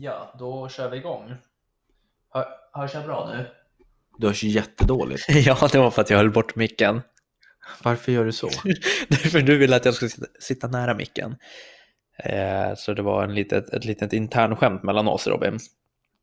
Ja, 0.00 0.34
då 0.38 0.68
kör 0.68 0.90
vi 0.90 0.96
igång. 0.96 1.34
Hör, 2.34 2.46
hörs 2.72 2.94
jag 2.94 3.04
bra 3.04 3.30
nu? 3.32 3.46
Du 4.18 4.26
hörs 4.26 4.42
jättedåligt. 4.42 5.24
ja, 5.46 5.68
det 5.72 5.78
var 5.78 5.90
för 5.90 6.02
att 6.02 6.10
jag 6.10 6.16
höll 6.18 6.30
bort 6.30 6.56
micken. 6.56 7.02
Varför 7.82 8.12
gör 8.12 8.24
du 8.24 8.32
så? 8.32 8.48
för 9.30 9.40
du 9.40 9.58
ville 9.58 9.76
att 9.76 9.84
jag 9.84 9.94
skulle 9.94 10.08
sitta, 10.08 10.26
sitta 10.40 10.68
nära 10.68 10.94
micken. 10.94 11.36
Eh, 12.24 12.74
så 12.76 12.94
det 12.94 13.02
var 13.02 13.24
en 13.24 13.34
litet, 13.34 13.68
ett 13.68 13.84
litet 13.84 14.12
internskämt 14.12 14.82
mellan 14.82 15.08
oss, 15.08 15.26
Robin. 15.26 15.58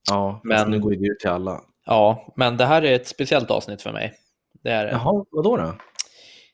Ja, 0.09 0.41
Men- 0.43 0.71
nu 0.71 0.79
går 0.79 0.91
det 0.91 1.07
ut 1.07 1.19
till 1.19 1.29
alla. 1.29 1.61
Ja, 1.85 2.33
men 2.35 2.57
det 2.57 2.65
här 2.65 2.81
är 2.81 2.95
ett 2.95 3.07
speciellt 3.07 3.51
avsnitt 3.51 3.81
för 3.81 3.91
mig. 3.91 4.13
Det, 4.63 4.69
är, 4.69 4.85
det. 4.85 4.91
Jaha, 4.91 5.25
vadå 5.31 5.57
då? 5.57 5.75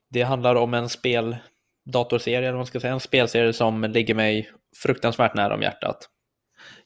det 0.09 0.21
handlar 0.21 0.55
om 0.55 0.73
en 0.73 0.89
spel 0.89 1.37
datorserie, 1.85 2.37
eller 2.37 2.51
vad 2.51 2.59
man 2.59 2.65
ska 2.65 2.79
säga, 2.79 2.93
en 2.93 2.99
spelserie 2.99 3.53
som 3.53 3.83
ligger 3.83 4.15
mig 4.15 4.51
fruktansvärt 4.83 5.35
nära 5.35 5.53
om 5.55 5.61
hjärtat. 5.61 6.09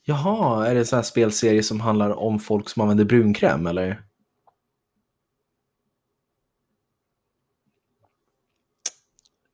Jaha, 0.02 0.66
är 0.66 0.74
det 0.74 0.80
en 0.80 0.86
sån 0.86 0.96
här 0.96 1.02
spelserie 1.02 1.62
som 1.62 1.80
handlar 1.80 2.10
om 2.10 2.40
folk 2.40 2.68
som 2.68 2.82
använder 2.82 3.04
brunkräm 3.04 3.66
eller? 3.66 4.02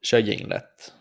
Kör 0.02 0.18
jinglet, 0.18 0.94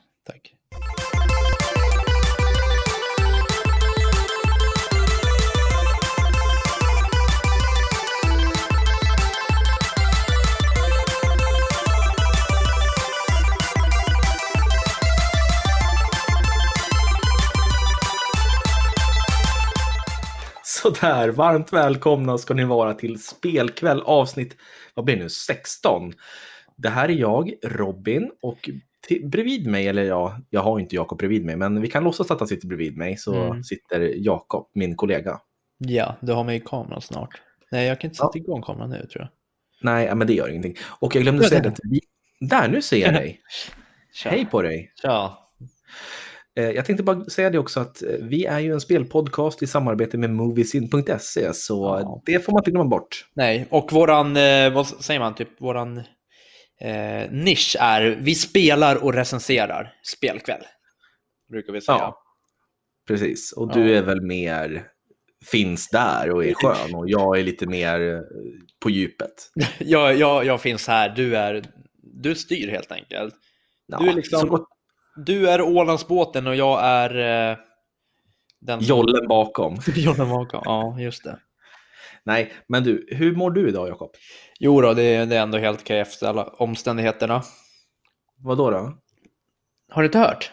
Sådär, 20.82 21.30
varmt 21.30 21.74
välkomna 21.74 22.38
ska 22.38 22.54
ni 22.54 22.64
vara 22.66 22.94
till 22.94 23.24
Spelkväll 23.24 24.02
avsnitt, 24.02 24.56
vad 24.94 25.06
blir 25.06 25.16
det 25.16 25.24
nu, 25.24 25.30
16. 25.30 26.14
Det 26.76 26.90
här 26.90 27.10
är 27.10 27.14
jag, 27.14 27.54
Robin, 27.64 28.32
och 28.42 28.70
till, 29.08 29.30
bredvid 29.30 29.68
mig, 29.68 29.88
eller 29.88 30.04
ja, 30.04 30.38
jag 30.50 30.62
har 30.62 30.80
inte 30.80 30.96
Jakob 30.96 31.18
bredvid 31.18 31.46
mig, 31.46 31.56
men 31.56 31.82
vi 31.82 31.88
kan 31.90 32.04
låtsas 32.04 32.32
att 32.32 32.40
han 32.40 32.48
sitter 32.48 32.68
bredvid 32.68 32.98
mig, 32.98 33.18
så 33.18 33.36
Mm. 33.44 33.64
sitter 33.64 34.00
Jakob, 34.18 34.70
min 34.74 34.96
kollega. 34.96 35.40
Ja, 35.78 36.16
du 36.22 36.34
har 36.34 36.44
mig 36.44 36.58
i 36.58 36.60
kameran 36.60 37.02
snart. 37.02 37.42
Nej, 37.72 37.88
jag 37.88 38.00
kan 38.00 38.10
inte 38.10 38.20
Ja. 38.22 38.28
sätta 38.34 38.38
igång 38.38 38.62
kameran 38.62 38.90
nu 38.90 39.08
tror 39.12 39.22
jag. 39.22 39.30
Nej, 39.82 40.06
ja, 40.06 40.16
men 40.16 40.28
det 40.28 40.34
gör 40.34 40.50
ingenting. 40.50 40.76
Och 41.00 41.16
jag 41.16 41.24
glömde 41.24 41.44
Ja, 41.44 41.50
säga 41.50 41.62
det. 41.90 42.00
Där, 42.40 42.68
nu 42.68 42.82
ser 42.82 42.98
jag 42.98 43.14
dig. 43.14 43.42
Hej 44.26 44.46
på 44.46 44.62
dig. 44.62 44.94
Tja. 45.02 45.38
Eh, 46.58 46.70
Jag 46.70 46.86
tänkte 46.86 47.04
bara 47.04 47.26
säga 47.26 47.50
det 47.50 47.60
också 47.60 47.80
att 47.80 48.04
eh, 48.04 48.10
vi 48.22 48.46
är 48.46 48.60
ju 48.60 48.74
en 48.74 48.82
spelpodcast 48.82 49.64
i 49.64 49.68
samarbete 49.68 50.18
med 50.18 50.30
Moviesin.se, 50.30 51.54
så 51.54 51.98
Ja. 52.02 52.22
det 52.26 52.40
får 52.40 52.52
man 52.52 52.60
inte 52.60 52.72
glömma 52.72 52.90
bort. 52.90 53.26
Nej, 53.36 53.68
och 53.70 53.94
våran, 53.94 54.38
eh, 54.38 54.74
vad 54.74 54.88
säger 54.88 55.20
man, 55.20 55.36
typ 55.36 55.62
våran 55.62 55.98
eh, 56.82 57.32
nisch 57.32 57.76
är 57.80 58.20
vi 58.22 58.36
spelar 58.36 59.04
och 59.04 59.14
recenserar 59.14 59.94
spelkväll. 60.04 60.62
Brukar 61.52 61.74
vi 61.74 61.82
säga. 61.82 61.98
Ja, 61.98 62.16
precis. 63.08 63.52
Och 63.54 63.70
Ja. 63.70 63.74
du 63.74 63.96
är 63.98 64.02
väl 64.02 64.22
mer 64.22 64.84
finns 65.46 65.88
där 65.90 66.32
och 66.32 66.46
är 66.46 66.54
skön 66.54 66.96
och 66.96 67.10
jag 67.10 67.40
är 67.40 67.44
lite 67.44 67.66
mer 67.68 68.22
på 68.84 68.90
djupet. 68.90 69.52
Jag, 69.80 70.16
jag, 70.18 70.46
jag 70.46 70.62
finns 70.62 70.88
här, 70.88 71.10
du 71.10 71.36
är, 71.38 71.64
du 72.14 72.36
styr 72.36 72.68
helt 72.68 72.92
enkelt. 72.92 73.36
Ja, 73.88 73.98
Du 74.00 74.10
är 74.10 74.14
liksom-. 74.14 74.66
Du 75.26 75.50
är 75.50 75.62
Ålandsbåten 75.62 76.48
och 76.48 76.56
jag 76.56 76.80
är 76.84 77.16
eh, 77.52 77.58
den 78.60 78.80
Jollen 78.82 79.28
bakom. 79.28 79.78
Jollen 79.96 80.30
bakom. 80.30 80.62
Ja, 80.66 81.00
just 81.00 81.24
det. 81.24 81.40
Nej, 82.24 82.54
men 82.68 82.84
du, 82.84 83.08
hur 83.12 83.36
mår 83.36 83.52
du 83.52 83.70
idag 83.70 83.88
Jakob? 83.90 84.12
Jo 84.60 84.82
då, 84.82 84.94
det, 84.94 85.04
är- 85.04 85.26
det 85.26 85.36
är 85.38 85.42
ändå 85.42 85.58
helt 85.58 85.82
okej 85.82 86.00
efter 86.00 86.28
alla 86.28 86.44
omständigheterna. 86.44 87.44
Vad 88.38 88.58
då? 88.58 88.72
då? 88.72 88.98
Har 89.92 90.02
du 90.02 90.06
inte 90.06 90.20
hört? 90.20 90.52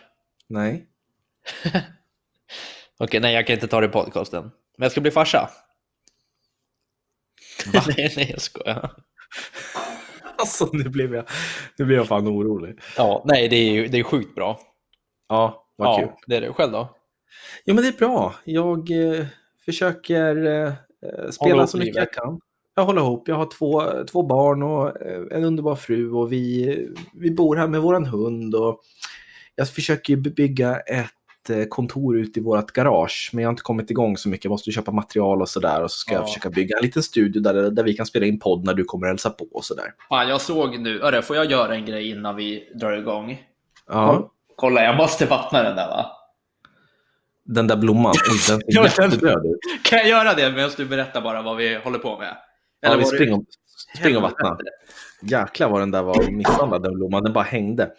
Nej. 0.48 0.86
Okej, 2.98 3.20
nej 3.20 3.34
jag 3.34 3.46
kan 3.46 3.54
inte 3.54 3.66
ta 3.68 3.80
det 3.80 3.86
i 3.86 3.90
podcasten. 3.90 4.42
Men 4.78 4.84
jag 4.84 4.92
ska 4.92 5.00
bli 5.00 5.10
farsa. 5.10 5.50
Nej, 7.96 8.12
nej, 8.16 8.28
jag 8.30 8.40
skojar. 8.40 8.90
Alltså 10.38 10.68
nu 10.72 10.84
blev 10.84 11.14
jag, 11.14 11.24
nu 11.78 11.84
blev 11.84 11.98
jag 11.98 12.06
fan 12.08 12.28
orolig. 12.28 12.78
Ja, 12.96 13.22
nej, 13.26 13.48
det 13.48 13.56
är 13.56 13.72
ju 13.72 13.86
det 13.88 13.98
är 13.98 14.02
sjukt 14.02 14.34
bra. 14.34 14.60
Ja, 15.28 15.66
vad 15.76 15.98
kul. 15.98 16.08
Ja, 16.10 16.18
det 16.26 16.36
är 16.36 16.40
det. 16.40 16.52
Själv 16.52 16.72
då? 16.72 16.88
Ja, 17.64 17.74
men 17.74 17.84
det 17.84 17.88
är 17.88 17.98
bra. 17.98 18.34
Jag 18.44 18.90
eh, 18.90 19.26
försöker 19.64 20.46
eh, 20.46 20.72
Hålla 21.02 21.32
spela 21.32 21.66
så 21.66 21.78
mycket 21.78 21.94
livet. 21.94 22.08
jag 22.14 22.24
kan. 22.24 22.40
Jag 22.74 22.84
håller 22.84 23.00
ihop. 23.00 23.28
Jag 23.28 23.36
har 23.36 23.50
två, 23.58 23.82
två 24.10 24.22
barn 24.22 24.62
och 24.62 25.02
eh, 25.02 25.22
en 25.30 25.44
underbar 25.44 25.76
fru 25.76 26.10
och 26.12 26.32
vi, 26.32 26.88
vi 27.14 27.30
bor 27.30 27.56
här 27.56 27.68
med 27.68 27.82
våran 27.82 28.06
hund. 28.06 28.54
Och 28.54 28.80
jag 29.54 29.68
försöker 29.68 30.16
bygga 30.16 30.76
ett 30.80 30.98
eh, 30.98 31.06
kontor 31.68 32.18
ute 32.18 32.40
i 32.40 32.42
vårt 32.42 32.72
garage, 32.72 33.30
men 33.32 33.42
jag 33.42 33.48
har 33.48 33.52
inte 33.52 33.62
kommit 33.62 33.90
igång 33.90 34.16
så 34.16 34.28
mycket. 34.28 34.44
Jag 34.44 34.50
måste 34.50 34.70
köpa 34.70 34.90
material 34.90 35.40
och 35.42 35.48
sådär 35.48 35.82
och 35.82 35.90
så 35.90 35.98
ska 35.98 36.12
Ja. 36.12 36.18
jag 36.18 36.26
försöka 36.28 36.50
bygga 36.50 36.76
en 36.76 36.82
liten 36.82 37.02
studio 37.02 37.42
där, 37.42 37.70
där 37.70 37.82
vi 37.82 37.94
kan 37.94 38.06
spela 38.06 38.26
in 38.26 38.38
podd 38.38 38.64
när 38.64 38.74
du 38.74 38.84
kommer 38.84 39.06
och 39.06 39.10
hälsa 39.10 39.30
på 39.30 39.46
och 39.52 39.64
sådär. 39.64 39.92
Fan, 40.08 40.28
jag 40.28 40.40
såg 40.40 40.78
nu, 40.78 41.00
Örre, 41.00 41.22
får 41.22 41.36
jag 41.36 41.50
göra 41.50 41.74
en 41.74 41.84
grej 41.84 42.10
innan 42.10 42.36
vi 42.36 42.68
drar 42.74 42.92
igång? 42.92 43.42
Ja, 43.88 44.30
Kolla, 44.56 44.82
jag 44.84 44.96
måste 44.96 45.26
vattna 45.26 45.62
den 45.62 45.76
där 45.76 45.88
va? 45.88 46.06
den 47.48 47.66
där 47.66 47.76
blomman. 47.76 48.14
Den 48.28 48.38
ser 48.38 48.60
jättedöd 48.84 49.46
ut. 49.46 49.84
Kan 49.84 49.98
jag 49.98 50.08
göra 50.08 50.34
det 50.34 50.52
medan 50.52 50.70
du 50.76 50.84
berättar 50.86 51.20
bara 51.20 51.42
vad 51.42 51.56
vi 51.56 51.74
håller 51.74 51.98
på 51.98 52.18
med? 52.18 52.36
Ja, 52.80 52.96
vi 52.96 53.04
springer, 53.04 53.40
spring 53.98 54.16
och 54.16 54.22
vattna. 54.22 54.58
Jäklar 55.22 55.70
vad 55.70 55.80
den 55.80 55.90
där 55.90 56.02
var 56.02 56.30
misshandlad, 56.30 56.82
den 56.82 56.94
blomman. 56.94 57.22
Den 57.22 57.32
bara 57.32 57.44
hängde. 57.44 57.92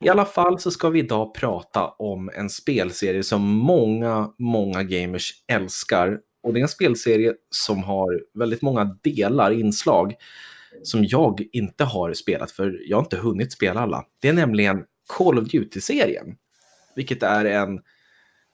I 0.00 0.08
alla 0.08 0.24
fall 0.24 0.58
så 0.58 0.70
ska 0.70 0.88
vi 0.88 0.98
idag 0.98 1.34
prata 1.34 1.88
om 1.88 2.30
en 2.34 2.50
spelserie 2.50 3.22
som 3.22 3.42
många, 3.42 4.30
många 4.38 4.82
gamers 4.82 5.32
älskar. 5.52 6.18
Och 6.42 6.54
det 6.54 6.60
är 6.60 6.62
en 6.62 6.68
spelserie 6.68 7.34
som 7.50 7.82
har 7.82 8.20
väldigt 8.34 8.62
många 8.62 8.96
delar, 9.02 9.50
inslag, 9.50 10.14
som 10.82 11.04
jag 11.04 11.46
inte 11.52 11.84
har 11.84 12.12
spelat, 12.12 12.50
för 12.50 12.80
jag 12.84 12.96
har 12.96 13.02
inte 13.02 13.16
hunnit 13.16 13.52
spela 13.52 13.80
alla. 13.80 14.04
Det 14.20 14.28
är 14.28 14.32
nämligen 14.32 14.84
Call 15.18 15.38
of 15.38 15.48
Duty-serien, 15.48 16.36
vilket 16.96 17.22
är 17.22 17.44
en 17.44 17.80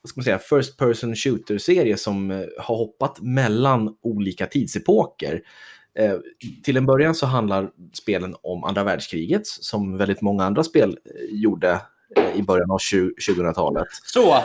vad 0.02 0.08
ska 0.08 0.18
man 0.18 0.24
säga, 0.24 0.38
first 0.38 0.76
person 0.76 1.16
shooter-serie 1.16 1.96
som 1.96 2.30
eh, 2.30 2.44
har 2.58 2.76
hoppat 2.76 3.20
mellan 3.20 3.96
olika 4.02 4.46
tidsepoker. 4.46 5.42
Eh, 5.98 6.14
till 6.64 6.76
en 6.76 6.86
början 6.86 7.14
så 7.14 7.26
handlar 7.26 7.70
spelen 7.92 8.34
om 8.42 8.64
andra 8.64 8.84
världskriget, 8.84 9.46
som 9.46 9.96
väldigt 9.96 10.20
många 10.20 10.44
andra 10.44 10.64
spel 10.64 10.98
eh, 11.04 11.36
gjorde 11.36 11.80
eh, 12.16 12.36
i 12.36 12.42
början 12.42 12.70
av 12.70 12.78
20 12.78 13.12
2000-talet. 13.28 13.86
Så, 14.04 14.36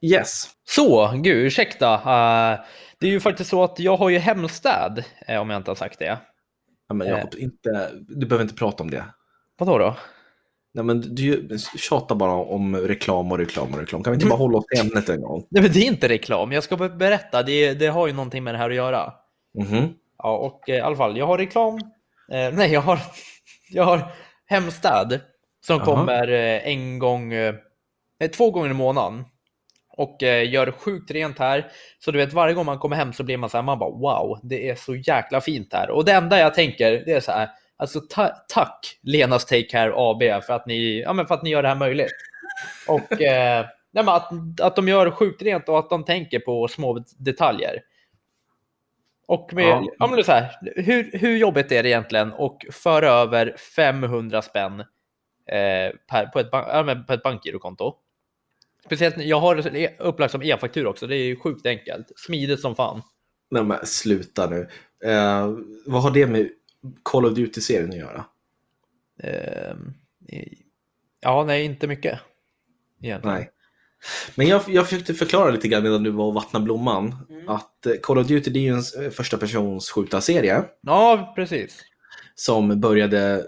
Yes, 0.00 0.48
så, 0.64 1.12
gud, 1.14 1.46
ursäkta. 1.46 1.94
Eh, 1.94 2.60
det 2.98 3.06
är 3.06 3.10
ju 3.10 3.20
faktiskt 3.20 3.50
så 3.50 3.64
att 3.64 3.78
jag 3.78 3.96
har 3.96 4.08
ju 4.08 4.18
hemstäd, 4.18 5.04
eh, 5.26 5.40
om 5.40 5.50
jag 5.50 5.56
inte 5.60 5.70
har 5.70 5.76
sagt 5.76 5.98
det. 5.98 6.18
ja, 6.88 6.94
men 6.94 7.08
Jakob, 7.08 7.34
inte, 7.38 7.90
du 8.08 8.26
behöver 8.26 8.42
inte 8.42 8.54
prata 8.54 8.82
om 8.82 8.90
det. 8.90 9.04
Vadå 9.58 9.78
då? 9.78 9.96
Nej, 10.74 10.84
men 10.84 11.14
du 11.14 11.48
tjatar 11.76 12.14
bara 12.14 12.32
om 12.32 12.76
reklam 12.76 13.32
och 13.32 13.38
reklam 13.38 13.72
och 13.72 13.80
reklam. 13.80 14.02
Kan 14.02 14.10
vi 14.10 14.14
inte 14.14 14.26
bara 14.26 14.38
hålla 14.38 14.58
oss 14.58 14.66
till 14.66 14.80
ämnet 14.80 15.08
en 15.08 15.20
gång? 15.20 15.46
Nej, 15.50 15.62
men 15.62 15.72
det 15.72 15.78
är 15.78 15.86
inte 15.86 16.08
reklam. 16.08 16.52
Jag 16.52 16.64
ska 16.64 16.76
berätta. 16.76 17.42
Det, 17.42 17.74
det 17.74 17.86
har 17.86 18.06
ju 18.06 18.12
någonting 18.12 18.44
med 18.44 18.54
det 18.54 18.58
här 18.58 18.70
att 18.70 18.76
göra. 18.76 19.12
Mhm. 19.58 19.88
Ja, 20.22 20.36
och 20.36 20.68
eh, 20.68 20.76
i 20.76 20.80
alla 20.80 20.96
fall, 20.96 21.16
jag 21.16 21.26
har 21.26 21.38
reklam. 21.38 21.78
Eh, 22.32 22.52
nej, 22.52 22.72
jag 22.72 22.80
har, 22.80 22.98
jag 23.70 23.84
har 23.84 24.12
hemstäd 24.46 25.20
som 25.66 25.76
Jaha. 25.76 25.84
kommer 25.84 26.28
eh, 26.28 26.68
en 26.68 26.98
gång, 26.98 27.32
eh, 27.32 27.54
nej, 28.20 28.28
två 28.28 28.50
gånger 28.50 28.70
i 28.70 28.74
månaden. 28.74 29.24
Och 30.00 30.22
gör 30.22 30.70
sjukt 30.70 31.10
rent 31.10 31.38
här. 31.38 31.70
Så 31.98 32.10
du 32.10 32.18
vet, 32.18 32.32
varje 32.32 32.54
gång 32.54 32.66
man 32.66 32.78
kommer 32.78 32.96
hem 32.96 33.12
så 33.12 33.22
blir 33.22 33.36
man 33.36 33.50
så 33.50 33.56
här, 33.56 33.62
man 33.62 33.78
bara 33.78 33.90
wow, 33.90 34.40
det 34.42 34.68
är 34.70 34.74
så 34.74 34.96
jäkla 34.96 35.40
fint 35.40 35.72
här. 35.72 35.90
Och 35.90 36.04
det 36.04 36.12
enda 36.12 36.38
jag 36.38 36.54
tänker, 36.54 36.92
det 37.06 37.12
är 37.12 37.20
så 37.20 37.32
här, 37.32 37.48
alltså 37.76 38.00
ta 38.00 38.28
tack 38.48 38.98
Lenas 39.02 39.44
Take 39.44 39.62
Care 39.62 39.92
AB 39.96 40.44
för 40.44 40.52
att 40.52 40.66
ni, 40.66 41.00
ja, 41.00 41.12
men 41.12 41.26
för 41.26 41.34
att 41.34 41.42
ni 41.42 41.50
gör 41.50 41.62
det 41.62 41.68
här 41.68 41.74
möjligt. 41.74 42.14
Och 42.88 43.06
nej, 43.10 43.64
men 43.92 44.08
att, 44.08 44.60
att 44.60 44.76
de 44.76 44.88
gör 44.88 45.10
sjukt 45.10 45.42
rent 45.42 45.68
och 45.68 45.78
att 45.78 45.90
de 45.90 46.04
tänker 46.04 46.38
på 46.38 46.68
små 46.68 47.04
detaljer. 47.18 47.82
Och 49.28 49.54
med, 49.54 49.64
Ja. 49.64 49.86
ja. 49.98 50.06
men 50.06 50.24
så 50.24 50.32
här, 50.32 50.56
hur, 50.76 51.10
hur 51.18 51.36
jobbigt 51.36 51.72
är 51.72 51.82
det 51.82 51.88
egentligen 51.88 52.32
att 52.32 52.58
föra 52.74 53.08
över 53.08 53.56
500 53.76 54.42
spänn 54.42 54.80
eh, 54.80 55.96
per, 56.10 56.26
på, 56.32 56.38
ett, 56.38 56.50
ban- 56.50 56.68
ja, 56.68 56.82
men 56.82 57.04
på 57.06 57.12
ett 57.12 57.22
bankgirokonto? 57.22 57.94
Speciellt, 58.84 59.16
jag 59.18 59.40
har 59.40 59.56
det 59.56 59.98
upplagt 60.00 60.32
som 60.32 60.42
e-faktura 60.42 60.88
också, 60.88 61.06
det 61.06 61.16
är 61.16 61.24
ju 61.24 61.36
sjukt 61.36 61.66
enkelt. 61.66 62.12
Smidigt 62.16 62.60
som 62.60 62.74
fan. 62.76 63.02
Nej, 63.50 63.64
men 63.64 63.86
sluta 63.86 64.50
nu. 64.50 64.68
Eh, 65.04 65.50
vad 65.86 66.02
har 66.02 66.10
det 66.10 66.26
med 66.26 66.48
Call 67.02 67.26
of 67.26 67.32
Duty-serien 67.34 67.90
att 67.90 67.96
göra? 67.96 68.24
I- 70.28 70.58
ja, 71.20 71.44
nej, 71.44 71.64
inte 71.64 71.86
mycket. 71.86 72.20
Egentligen. 73.02 73.36
Nej. 73.36 73.50
Men 74.34 74.46
jag, 74.46 74.62
jag 74.68 74.88
försökte 74.88 75.14
förklara 75.14 75.50
lite 75.50 75.68
grann 75.68 75.82
medan 75.82 76.02
du 76.02 76.10
var 76.10 76.24
och 76.26 76.34
vattnade 76.34 76.64
blomman. 76.64 77.16
Mm. 77.30 77.48
Att 77.48 77.86
eh, 77.86 77.92
Call 78.02 78.18
of 78.18 78.26
Duty 78.26 78.50
det 78.50 78.58
är 78.58 78.62
ju 78.62 78.68
en 78.72 79.04
eh, 79.04 79.10
första 79.10 79.36
persons 79.36 79.90
skjutarserie 79.90 80.64
Ja, 80.80 81.32
precis. 81.36 81.76
som 82.34 82.80
började 82.80 83.44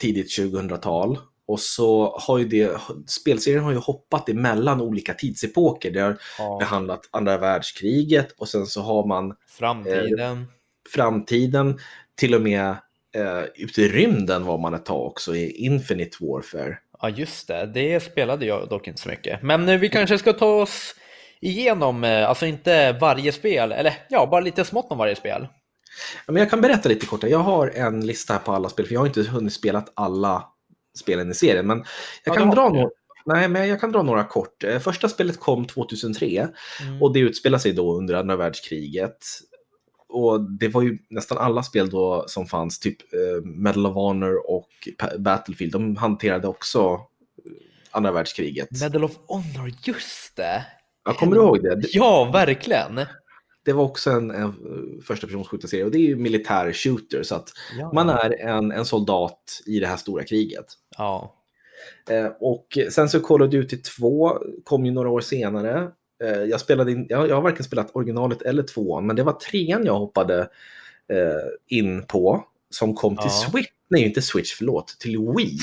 tidigt 0.00 0.38
2000-tal. 0.38 1.18
Och 1.46 1.60
så 1.60 2.18
har 2.20 2.38
ju 2.38 2.44
det, 2.48 2.70
spelserien 3.06 3.64
har 3.64 3.72
ju 3.72 3.78
hoppat 3.78 4.28
emellan 4.28 4.80
olika 4.80 5.14
tidsepoker. 5.14 5.90
Det 5.90 6.00
har 6.00 6.18
Ja. 6.38 6.56
behandlat 6.60 7.08
andra 7.10 7.38
världskriget 7.38 8.32
och 8.38 8.48
sen 8.48 8.66
så 8.66 8.80
har 8.82 9.06
man 9.06 9.34
Framtiden. 9.58 10.46
framtiden, 10.94 11.78
till 12.14 12.34
och 12.34 12.42
med 12.42 12.68
eh, 13.16 13.42
ute 13.54 13.82
i 13.82 13.88
rymden 13.88 14.44
var 14.44 14.58
man 14.58 14.74
ett 14.74 14.84
tag 14.86 15.06
också 15.06 15.36
i 15.36 15.50
Infinite 15.50 16.16
Warfare. 16.20 16.78
Ja, 17.04 17.10
just 17.10 17.48
det. 17.48 17.66
Det 17.74 18.00
spelade 18.00 18.46
jag 18.46 18.68
dock 18.68 18.88
inte 18.88 19.00
så 19.00 19.08
mycket. 19.08 19.42
Men 19.42 19.68
eh, 19.68 19.78
vi 19.78 19.88
kanske 19.88 20.18
ska 20.18 20.32
ta 20.32 20.46
oss 20.62 20.94
igenom, 21.40 22.04
eh, 22.04 22.28
alltså 22.28 22.46
inte 22.46 22.92
varje 22.92 23.32
spel, 23.32 23.72
eller 23.72 23.94
ja, 24.08 24.26
bara 24.30 24.40
lite 24.40 24.64
smått 24.64 24.86
om 24.92 24.98
varje 24.98 25.16
spel. 25.16 25.46
Ja, 26.26 26.32
Men 26.32 26.36
jag 26.36 26.50
kan 26.50 26.60
berätta 26.60 26.88
lite 26.88 27.06
kort. 27.06 27.22
Jag 27.22 27.38
har 27.38 27.68
en 27.68 28.06
lista 28.06 28.32
här 28.32 28.40
på 28.40 28.52
alla 28.52 28.68
spel, 28.68 28.86
för 28.86 28.92
jag 28.92 29.00
har 29.00 29.06
inte 29.06 29.22
hunnit 29.22 29.52
spela 29.52 29.84
alla 29.94 30.44
spelen 30.98 31.30
i 31.30 31.34
serien. 31.34 31.66
Men 31.66 31.78
jag 32.24 32.36
Ja, 32.36 32.38
kan, 32.40 32.50
dra 32.50 32.68
några, 32.68 32.88
nej, 33.26 33.48
men 33.48 33.68
jag 33.68 33.80
kan 33.80 33.92
dra 33.92 34.02
några 34.02 34.24
kort. 34.24 34.64
Eh, 34.64 34.78
Första 34.78 35.08
spelet 35.08 35.40
kom 35.40 35.64
2003 35.66 36.48
Mm. 36.82 37.02
och 37.02 37.12
det 37.12 37.20
utspelar 37.20 37.58
sig 37.58 37.72
då 37.72 37.98
under 37.98 38.14
andra 38.14 38.36
världskriget. 38.36 39.16
Och 40.14 40.40
det 40.40 40.68
var 40.68 40.82
ju 40.82 40.98
nästan 41.10 41.38
alla 41.38 41.62
spel 41.62 41.90
då 41.90 42.24
som 42.28 42.46
fanns, 42.46 42.78
typ 42.78 42.96
eh, 43.12 43.44
Medal 43.44 43.86
of 43.86 43.94
Honor 43.94 44.50
och 44.50 44.68
Battlefield, 45.18 45.72
de 45.72 45.96
hanterade 45.96 46.48
också 46.48 46.78
eh, 47.44 47.52
andra 47.90 48.12
världskriget. 48.12 48.68
Medal 48.82 49.04
of 49.04 49.12
Honor, 49.26 49.72
just 49.84 50.36
det! 50.36 50.66
Jag 51.04 51.16
kommer 51.16 51.36
du 51.36 51.42
ihåg 51.42 51.62
det? 51.62 51.76
det? 51.76 51.88
Ja, 51.92 52.30
verkligen! 52.32 53.00
Det 53.64 53.72
var 53.72 53.84
också 53.84 54.10
en, 54.10 54.30
en 54.30 54.42
eh, 54.44 55.04
första 55.04 55.26
persons 55.26 55.48
skjutarserie 55.48 55.84
och 55.84 55.90
det 55.90 55.98
är 55.98 56.06
ju 56.08 56.16
militär 56.16 56.72
shooter 56.72 57.22
så 57.22 57.34
att 57.34 57.48
Ja. 57.78 57.92
man 57.92 58.08
är 58.08 58.40
en, 58.40 58.72
en 58.72 58.84
soldat 58.84 59.62
i 59.66 59.80
det 59.80 59.86
här 59.86 59.96
stora 59.96 60.24
kriget. 60.24 60.66
Ja. 60.98 61.34
Och 62.40 62.78
sen 62.90 63.08
så 63.08 63.20
Call 63.20 63.42
of 63.42 63.50
Duty 63.50 63.76
2 63.76 64.38
kom 64.64 64.86
ju 64.86 64.92
några 64.92 65.10
år 65.10 65.20
senare. 65.20 65.90
Eh, 66.24 66.42
jag, 66.42 66.60
spelade 66.60 66.92
in, 66.92 67.06
jag, 67.08 67.28
jag 67.28 67.34
har 67.34 67.42
varken 67.42 67.64
spelat 67.64 67.90
originalet 67.96 68.42
eller 68.42 68.62
tvåan, 68.62 69.06
men 69.06 69.16
det 69.16 69.22
var 69.22 69.32
trean 69.32 69.86
jag 69.86 69.98
hoppade 69.98 70.40
eh, 71.12 71.78
in 71.78 72.06
på 72.06 72.44
som 72.70 72.94
kom 72.94 73.16
till 73.16 73.24
Ja. 73.26 73.50
Switch. 73.50 73.68
Nej, 73.88 74.02
inte 74.04 74.22
Switch, 74.22 74.54
förlåt. 74.54 74.96
Till 74.98 75.18
Wii 75.18 75.58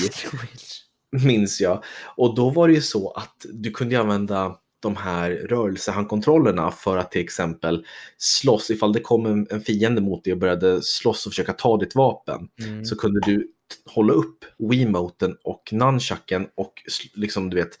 minns 1.26 1.60
jag. 1.60 1.84
Och 2.16 2.34
då 2.34 2.50
var 2.50 2.68
det 2.68 2.74
ju 2.74 2.80
så 2.80 3.10
att 3.10 3.46
du 3.52 3.70
kunde 3.70 4.00
använda 4.00 4.58
de 4.80 4.96
här 4.96 5.30
rörelsehandkontrollerna 5.30 6.70
för 6.70 6.96
att 6.96 7.10
till 7.12 7.20
exempel 7.22 7.86
slåss. 8.18 8.70
Ifall 8.70 8.92
det 8.92 9.00
kom 9.00 9.26
en, 9.26 9.46
en 9.50 9.60
fiende 9.60 10.00
mot 10.00 10.24
dig 10.24 10.32
och 10.32 10.38
började 10.38 10.82
slåss 10.82 11.26
och 11.26 11.32
försöka 11.32 11.52
ta 11.52 11.76
ditt 11.76 11.94
vapen 11.94 12.48
Mm. 12.64 12.84
så 12.84 12.96
kunde 12.96 13.20
du 13.20 13.48
hålla 13.86 14.12
upp 14.12 14.44
Wiimoten 14.58 15.36
och 15.44 15.68
nunchucken 15.72 16.46
och 16.54 16.72
liksom 17.14 17.50
du 17.50 17.56
vet 17.56 17.78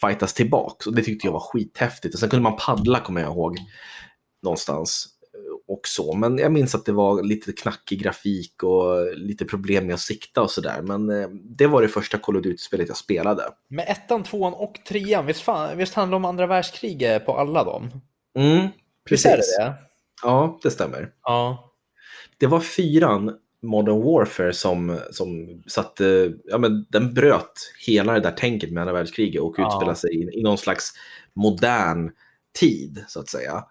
fightas 0.00 0.34
tillbaks. 0.34 0.86
Och 0.86 0.94
det 0.94 1.02
tyckte 1.02 1.26
jag 1.26 1.32
var 1.32 1.40
skithäftigt. 1.40 2.14
Och 2.14 2.20
sen 2.20 2.28
kunde 2.28 2.42
man 2.42 2.56
paddla 2.56 3.00
kommer 3.00 3.20
jag 3.20 3.30
ihåg 3.32 3.58
någonstans 4.42 5.06
eh, 5.34 5.74
och 5.74 5.80
så. 5.84 6.14
Men 6.14 6.38
jag 6.38 6.52
minns 6.52 6.74
att 6.74 6.84
det 6.84 6.92
var 6.92 7.22
lite 7.22 7.52
knackig 7.52 8.02
grafik 8.02 8.62
och 8.62 9.16
lite 9.16 9.44
problem 9.44 9.86
med 9.86 9.94
att 9.94 10.00
sikta 10.00 10.42
och 10.42 10.50
sådär. 10.50 10.82
Men 10.82 11.10
eh, 11.10 11.28
det 11.28 11.66
var 11.66 11.82
det 11.82 11.88
första 11.88 12.18
Call 12.18 12.36
of 12.36 12.42
Duty-spelet 12.42 12.88
jag 12.88 12.96
spelade. 12.96 13.42
Med 13.68 13.84
ettan, 13.88 14.22
tvåan 14.22 14.52
och 14.54 14.74
trean, 14.88 15.26
visst, 15.26 15.40
fan, 15.40 15.78
visst 15.78 15.94
handlar 15.94 16.10
det 16.10 16.16
om 16.16 16.24
andra 16.24 16.46
världskriget 16.46 17.26
på 17.26 17.36
alla 17.38 17.64
dem? 17.64 17.90
Mm, 18.38 18.68
Visst 19.10 19.26
är 19.26 19.36
precis. 19.36 19.56
det 19.58 19.64
det? 19.64 19.74
Ja, 20.22 20.58
det 20.62 20.70
stämmer. 20.70 21.10
Ja. 21.22 21.72
Det 22.38 22.46
var 22.46 22.60
fyran 22.60 23.36
Modern 23.62 24.02
Warfare 24.02 24.52
som, 24.52 24.98
som 25.10 25.62
satte, 25.66 26.32
ja 26.44 26.58
men 26.58 26.86
den 26.88 27.14
bröt 27.14 27.72
hela 27.86 28.12
det 28.12 28.20
där 28.20 28.30
tänket 28.30 28.72
med 28.72 28.80
andra 28.80 28.92
världskriget 28.94 29.42
och 29.42 29.54
Ja. 29.58 29.66
utspelade 29.66 29.96
sig 29.98 30.14
i, 30.14 30.38
i 30.40 30.42
någon 30.42 30.58
slags 30.58 30.92
modern 31.34 32.10
tid 32.60 33.04
så 33.08 33.20
att 33.20 33.28
säga. 33.28 33.64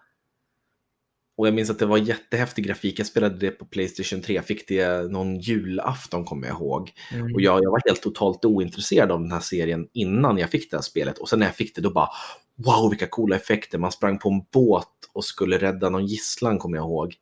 Och 1.36 1.46
jag 1.46 1.54
minns 1.54 1.70
att 1.70 1.78
det 1.78 1.86
var 1.86 1.98
jättehäftig 1.98 2.64
grafik. 2.66 2.98
Jag 2.98 3.06
spelade 3.06 3.36
det 3.36 3.50
på 3.50 3.64
Playstation 3.64 4.20
3. 4.22 4.34
Jag 4.34 4.44
fick 4.44 4.68
det 4.68 5.10
någon 5.10 5.38
julafton 5.38 6.24
kommer 6.24 6.46
jag 6.46 6.56
ihåg. 6.56 6.92
Mm. 7.12 7.34
Och 7.34 7.40
jag, 7.40 7.62
jag 7.62 7.70
var 7.70 7.80
helt 7.88 8.02
totalt 8.02 8.44
ointresserad 8.44 9.12
av 9.12 9.20
den 9.20 9.32
här 9.32 9.40
serien 9.40 9.88
innan 9.92 10.38
jag 10.38 10.50
fick 10.50 10.70
det 10.70 10.76
här 10.76 10.82
spelet. 10.82 11.18
Och 11.18 11.28
sen 11.28 11.38
när 11.38 11.46
jag 11.46 11.54
fick 11.54 11.74
det 11.74 11.80
då 11.80 11.90
bara 11.90 12.08
wow 12.56 12.90
vilka 12.90 13.06
coola 13.06 13.36
effekter. 13.36 13.78
Man 13.78 13.92
sprang 13.92 14.18
på 14.18 14.28
en 14.28 14.42
båt 14.52 14.88
och 15.12 15.24
skulle 15.24 15.58
rädda 15.58 15.90
någon 15.90 16.06
gisslan 16.06 16.58
kommer 16.58 16.76
jag 16.76 16.84
ihåg. 16.84 17.14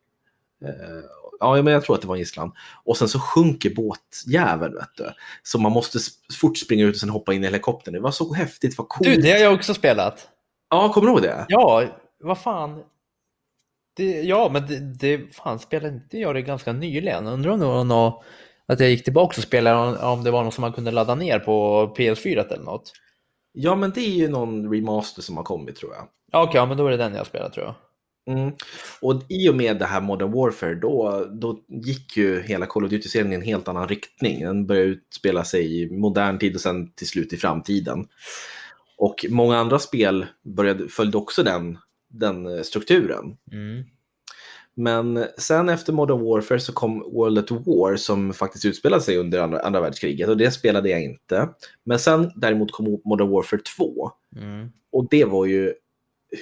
Ja, 1.40 1.62
men 1.62 1.72
jag 1.72 1.84
tror 1.84 1.96
att 1.96 2.02
det 2.02 2.08
var 2.08 2.14
en 2.14 2.20
gisslan. 2.20 2.52
Och 2.84 2.96
sen 2.96 3.08
så 3.08 3.20
sjunker 3.20 3.70
båtjäveln 3.74 4.74
vet 4.74 4.96
du. 4.96 5.04
Så 5.42 5.58
man 5.58 5.72
måste 5.72 5.98
fort 6.40 6.58
springa 6.58 6.84
ut 6.84 6.94
och 6.94 7.00
sen 7.00 7.08
hoppa 7.08 7.34
in 7.34 7.42
i 7.42 7.46
helikoptern. 7.46 7.94
Det 7.94 8.00
var 8.00 8.10
så 8.10 8.34
häftigt, 8.34 8.78
vad 8.78 8.88
coolt. 8.88 9.10
Du, 9.10 9.16
det 9.16 9.30
har 9.30 9.38
jag 9.38 9.54
också 9.54 9.74
spelat. 9.74 10.28
Ja, 10.70 10.92
kommer 10.92 11.06
du 11.06 11.12
ihåg 11.12 11.22
det? 11.22 11.46
Ja, 11.48 11.84
vad 12.20 12.38
fan. 12.38 12.82
Det, 13.96 14.22
ja, 14.22 14.48
men 14.52 14.66
det, 14.66 14.78
det 14.78 15.34
fan 15.34 15.58
spelade 15.58 15.94
inte 15.94 16.18
jag 16.18 16.34
det 16.34 16.42
ganska 16.42 16.72
nyligen. 16.72 17.26
Undrar 17.26 17.50
om 17.50 17.60
det 17.60 17.66
var 17.66 17.84
något, 17.84 18.24
att 18.66 18.80
jag 18.80 18.90
gick 18.90 19.04
tillbaka 19.04 19.36
och 19.36 19.42
spelade 19.42 19.98
om 19.98 20.24
det 20.24 20.30
var 20.30 20.44
något 20.44 20.54
som 20.54 20.62
man 20.62 20.72
kunde 20.72 20.90
ladda 20.90 21.14
ner 21.14 21.38
på 21.38 21.86
PS4 21.96 22.52
eller 22.52 22.64
något. 22.64 22.92
Ja, 23.52 23.74
men 23.74 23.90
det 23.90 24.00
är 24.00 24.14
ju 24.14 24.28
någon 24.28 24.72
remaster 24.72 25.22
som 25.22 25.36
har 25.36 25.44
kommit 25.44 25.76
tror 25.76 25.94
jag. 25.94 26.08
Ja, 26.32 26.42
Okej, 26.42 26.56
ja, 26.56 26.66
men 26.66 26.76
då 26.76 26.86
är 26.86 26.90
det 26.90 26.96
den 26.96 27.14
jag 27.14 27.26
spelar 27.26 27.48
tror 27.48 27.66
jag. 27.66 27.74
Mm. 28.28 28.52
Och 29.00 29.22
i 29.28 29.48
och 29.48 29.54
med 29.54 29.78
det 29.78 29.84
här 29.84 30.00
Modern 30.00 30.32
Warfare, 30.32 30.74
då, 30.74 31.26
då 31.30 31.60
gick 31.68 32.16
ju 32.16 32.40
hela 32.42 32.66
Call 32.66 32.84
of 32.84 32.90
Duty-serien 32.90 33.32
i 33.32 33.34
en 33.34 33.42
helt 33.42 33.68
annan 33.68 33.88
riktning. 33.88 34.44
Den 34.44 34.66
började 34.66 34.88
utspela 34.88 35.44
sig 35.44 35.82
i 35.82 35.90
modern 35.90 36.38
tid 36.38 36.54
och 36.54 36.60
sen 36.60 36.92
till 36.92 37.08
slut 37.08 37.32
i 37.32 37.36
framtiden. 37.36 38.06
Och 38.96 39.26
många 39.28 39.56
andra 39.56 39.78
spel 39.78 40.26
började, 40.42 40.88
följde 40.88 41.18
också 41.18 41.42
den, 41.42 41.78
den 42.08 42.46
eh, 42.46 42.62
strukturen. 42.62 43.36
Mm. 43.52 43.84
Men 44.74 45.24
sen 45.38 45.68
efter 45.68 45.92
Modern 45.92 46.24
Warfare 46.24 46.60
så 46.60 46.72
kom 46.72 46.98
World 46.98 47.38
at 47.38 47.50
War 47.50 47.96
som 47.96 48.32
faktiskt 48.32 48.64
utspelade 48.64 49.02
sig 49.02 49.16
under 49.16 49.40
andra, 49.40 49.60
andra 49.60 49.80
världskriget 49.80 50.28
och 50.28 50.36
det 50.36 50.50
spelade 50.50 50.88
jag 50.88 51.02
inte. 51.02 51.48
Men 51.84 51.98
sen 51.98 52.32
däremot 52.36 52.72
kom 52.72 53.00
Modern 53.04 53.30
Warfare 53.30 53.60
2 53.76 54.10
Mm. 54.36 54.68
och 54.92 55.06
det 55.10 55.24
var 55.24 55.46
ju 55.46 55.74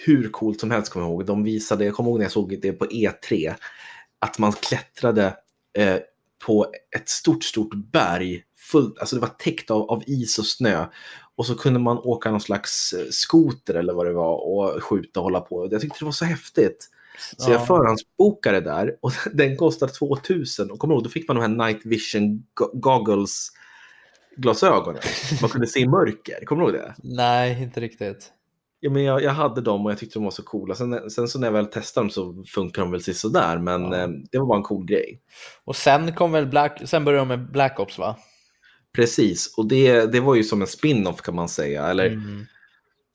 hur 0.04 0.28
coolt 0.28 0.60
som 0.60 0.70
helst, 0.70 0.92
kommer 0.92 1.06
jag 1.06 1.12
ihåg. 1.12 1.26
De 1.26 1.42
visade, 1.44 1.84
jag 1.84 1.94
kommer 1.94 2.10
ihåg 2.10 2.18
när 2.18 2.24
jag 2.24 2.32
såg 2.32 2.58
det 2.62 2.72
på 2.72 2.84
E3, 2.86 3.54
att 4.18 4.38
man 4.38 4.52
klättrade 4.52 5.36
eh, 5.78 5.96
på 6.46 6.66
ett 6.96 7.08
stort, 7.08 7.44
stort 7.44 7.74
berg. 7.74 8.42
Fullt, 8.58 8.98
alltså 8.98 9.16
det 9.16 9.20
var 9.22 9.28
täckt 9.38 9.70
av, 9.70 9.82
av 9.90 10.02
is 10.06 10.38
och 10.38 10.46
snö. 10.46 10.86
Och 11.36 11.46
så 11.46 11.54
kunde 11.54 11.80
man 11.80 11.98
åka 11.98 12.30
någon 12.30 12.40
slags 12.40 12.92
eh, 12.92 13.06
skoter 13.10 13.74
eller 13.74 13.92
vad 13.92 14.06
det 14.06 14.12
var 14.12 14.46
och 14.46 14.82
skjuta 14.84 15.20
och 15.20 15.24
hålla 15.24 15.40
på. 15.40 15.68
Jag 15.70 15.80
tyckte 15.80 15.98
det 15.98 16.04
var 16.04 16.12
så 16.12 16.24
häftigt. 16.24 16.90
Så 17.36 17.50
jag 17.50 17.60
Ja. 17.60 17.66
förhandsbokade 17.66 18.60
där 18.60 18.96
och 19.00 19.12
den 19.32 19.56
kostade 19.56 19.92
2000. 19.92 20.70
Och 20.70 20.78
kommer 20.78 20.94
ihåg, 20.94 21.04
då 21.04 21.10
fick 21.10 21.28
man 21.28 21.36
de 21.36 21.40
här 21.42 21.66
night 21.66 21.80
vision 21.86 22.44
go- 22.54 22.70
goggles 22.74 23.48
glasögonen. 24.36 25.00
Man 25.40 25.50
kunde 25.50 25.66
se 25.66 25.80
i 25.80 25.88
mörker. 25.88 26.44
Kommer 26.44 26.62
du 26.62 26.68
ihåg 26.68 26.80
det? 26.80 26.94
Nej, 27.02 27.62
inte 27.62 27.80
riktigt. 27.80 28.32
Ja, 28.80 28.90
men 28.90 29.02
jag, 29.04 29.22
jag 29.22 29.30
hade 29.30 29.60
dem 29.60 29.86
och 29.86 29.92
jag 29.92 29.98
tyckte 29.98 30.18
de 30.18 30.24
var 30.24 30.30
så 30.30 30.42
coola. 30.42 30.74
Sen, 30.74 31.10
sen 31.10 31.28
så 31.28 31.38
när 31.38 31.46
jag 31.46 31.52
väl 31.52 31.66
testade 31.66 32.04
dem 32.04 32.10
så 32.10 32.44
funkar 32.54 32.82
de 32.82 32.90
väl 32.90 33.14
sådär. 33.14 33.58
Men 33.58 33.82
Ja. 33.82 33.96
eh, 34.02 34.08
det 34.32 34.38
var 34.38 34.46
bara 34.46 34.58
en 34.58 34.62
cool 34.64 34.86
grej. 34.86 35.20
Och 35.64 35.76
sen 35.76 36.14
kom 36.14 36.32
väl 36.32 36.46
Black, 36.46 36.80
sen 36.84 37.04
började 37.04 37.20
de 37.20 37.28
med 37.28 37.50
Black 37.52 37.80
Ops 37.80 37.98
va? 37.98 38.16
Precis, 38.92 39.54
och 39.56 39.66
det, 39.68 40.12
det 40.12 40.20
var 40.20 40.34
ju 40.34 40.44
som 40.44 40.60
en 40.60 40.66
spin-off 40.68 41.20
kan 41.22 41.34
man 41.34 41.48
säga. 41.48 41.86
Eller, 41.86 42.06
Mm. 42.06 42.46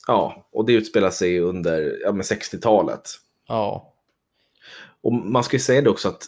ja, 0.07 0.49
och 0.51 0.65
det 0.65 0.73
utspelar 0.73 1.09
sig 1.09 1.39
under 1.39 1.97
ja, 2.03 2.11
men 2.11 2.21
60-talet. 2.21 3.01
Ja. 3.47 3.93
Och 5.03 5.13
man 5.13 5.43
ska 5.43 5.55
ju 5.55 5.59
säga 5.61 5.81
det 5.81 5.89
också 5.89 6.07
att 6.07 6.23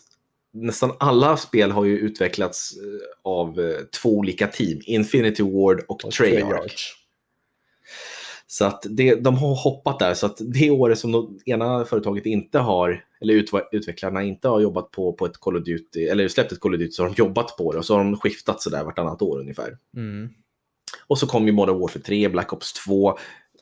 nästan 0.53 0.91
alla 0.99 1.37
spel 1.37 1.71
har 1.71 1.85
ju 1.85 1.97
utvecklats 1.97 2.71
eh, 2.77 3.31
av 3.31 3.59
eh, 3.59 3.77
två 4.01 4.09
olika 4.17 4.47
team. 4.47 4.79
Infinity 4.85 5.43
Ward 5.43 5.83
och, 5.87 6.05
Och 6.05 6.11
Treyarch. 6.11 6.49
Treyarch. 6.49 7.02
Så 8.53 8.65
att 8.65 8.85
det, 8.89 9.15
de 9.15 9.37
har 9.37 9.55
hoppat 9.55 9.99
där. 9.99 10.13
Så 10.13 10.25
att 10.25 10.37
det 10.39 10.69
året 10.69 10.99
som 10.99 11.11
det 11.11 11.51
ena 11.51 11.85
företaget 11.85 12.25
inte 12.25 12.59
har, 12.59 13.05
eller 13.21 13.45
utvecklarna 13.71 14.23
inte 14.23 14.47
har 14.47 14.59
jobbat 14.59 14.91
på, 14.91 15.13
på 15.13 15.25
ett 15.25 15.37
Call 15.37 15.57
of 15.57 15.63
Duty, 15.63 16.05
eller 16.05 16.27
släppt 16.27 16.51
ett 16.51 16.59
Call 16.59 16.73
of 16.73 16.79
Duty, 16.79 16.91
så 16.91 17.03
har 17.03 17.09
de 17.09 17.15
jobbat 17.17 17.57
på 17.57 17.71
det 17.71 17.77
och 17.77 17.85
så 17.85 17.97
har 17.97 18.03
de 18.03 18.17
skiftat 18.17 18.61
sådär 18.61 18.83
vartannat 18.83 19.21
år 19.21 19.39
ungefär. 19.39 19.77
Mm. 19.97 20.29
Och 21.07 21.19
så 21.19 21.27
kom 21.27 21.45
ju 21.45 21.51
Modern 21.51 21.79
Warfare 21.79 22.03
3, 22.03 22.29
Black 22.29 22.53
Ops 22.53 22.73
2, 22.73 23.17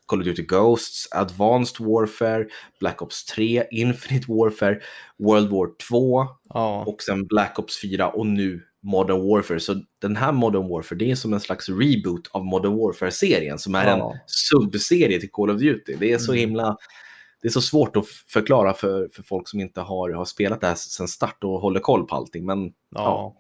Call 0.06 0.20
of 0.20 0.26
Duty 0.26 0.44
Ghosts, 0.44 1.08
Advanced 1.12 1.86
Warfare, 1.86 2.46
Black 2.80 3.02
Ops 3.02 3.26
3, 3.26 3.64
Infinite 3.72 4.26
Warfare, 4.32 4.80
World 5.18 5.50
War 5.50 5.68
2 5.90 6.26
Ja. 6.50 6.84
och 6.88 7.02
sen 7.02 7.28
Black 7.28 7.60
Ops 7.60 7.82
4 7.82 8.10
och 8.10 8.26
nu 8.26 8.64
Modern 8.84 9.28
Warfare. 9.30 9.60
Så 9.60 9.76
den 10.02 10.16
här 10.16 10.32
Modern 10.32 10.68
Warfare, 10.70 11.00
det 11.00 11.12
är 11.12 11.16
som 11.16 11.34
en 11.34 11.40
slags 11.40 11.70
reboot 11.70 12.28
av 12.32 12.46
Modern 12.46 12.78
Warfare-serien 12.78 13.60
som 13.60 13.76
är 13.76 13.88
Ja. 13.88 14.12
en 14.14 14.20
subserie 14.26 15.20
till 15.20 15.32
Call 15.32 15.50
of 15.50 15.60
Duty. 15.62 15.96
Det 16.00 16.12
är 16.12 16.18
så 16.18 16.32
Mm. 16.32 16.40
himla... 16.40 16.78
Det 17.42 17.48
är 17.48 17.52
så 17.52 17.62
svårt 17.62 17.96
att 17.98 18.08
förklara 18.08 18.74
för, 18.74 19.10
för 19.14 19.24
folk 19.24 19.48
som 19.48 19.60
inte 19.60 19.82
har, 19.82 20.10
har 20.10 20.26
spelat 20.26 20.62
det 20.62 20.68
här 20.68 20.76
sedan 20.76 21.08
start 21.08 21.44
och 21.44 21.60
håller 21.62 21.80
koll 21.80 22.08
på 22.08 22.16
allting. 22.16 22.46
Men, 22.46 22.72
Ja. 22.96 23.36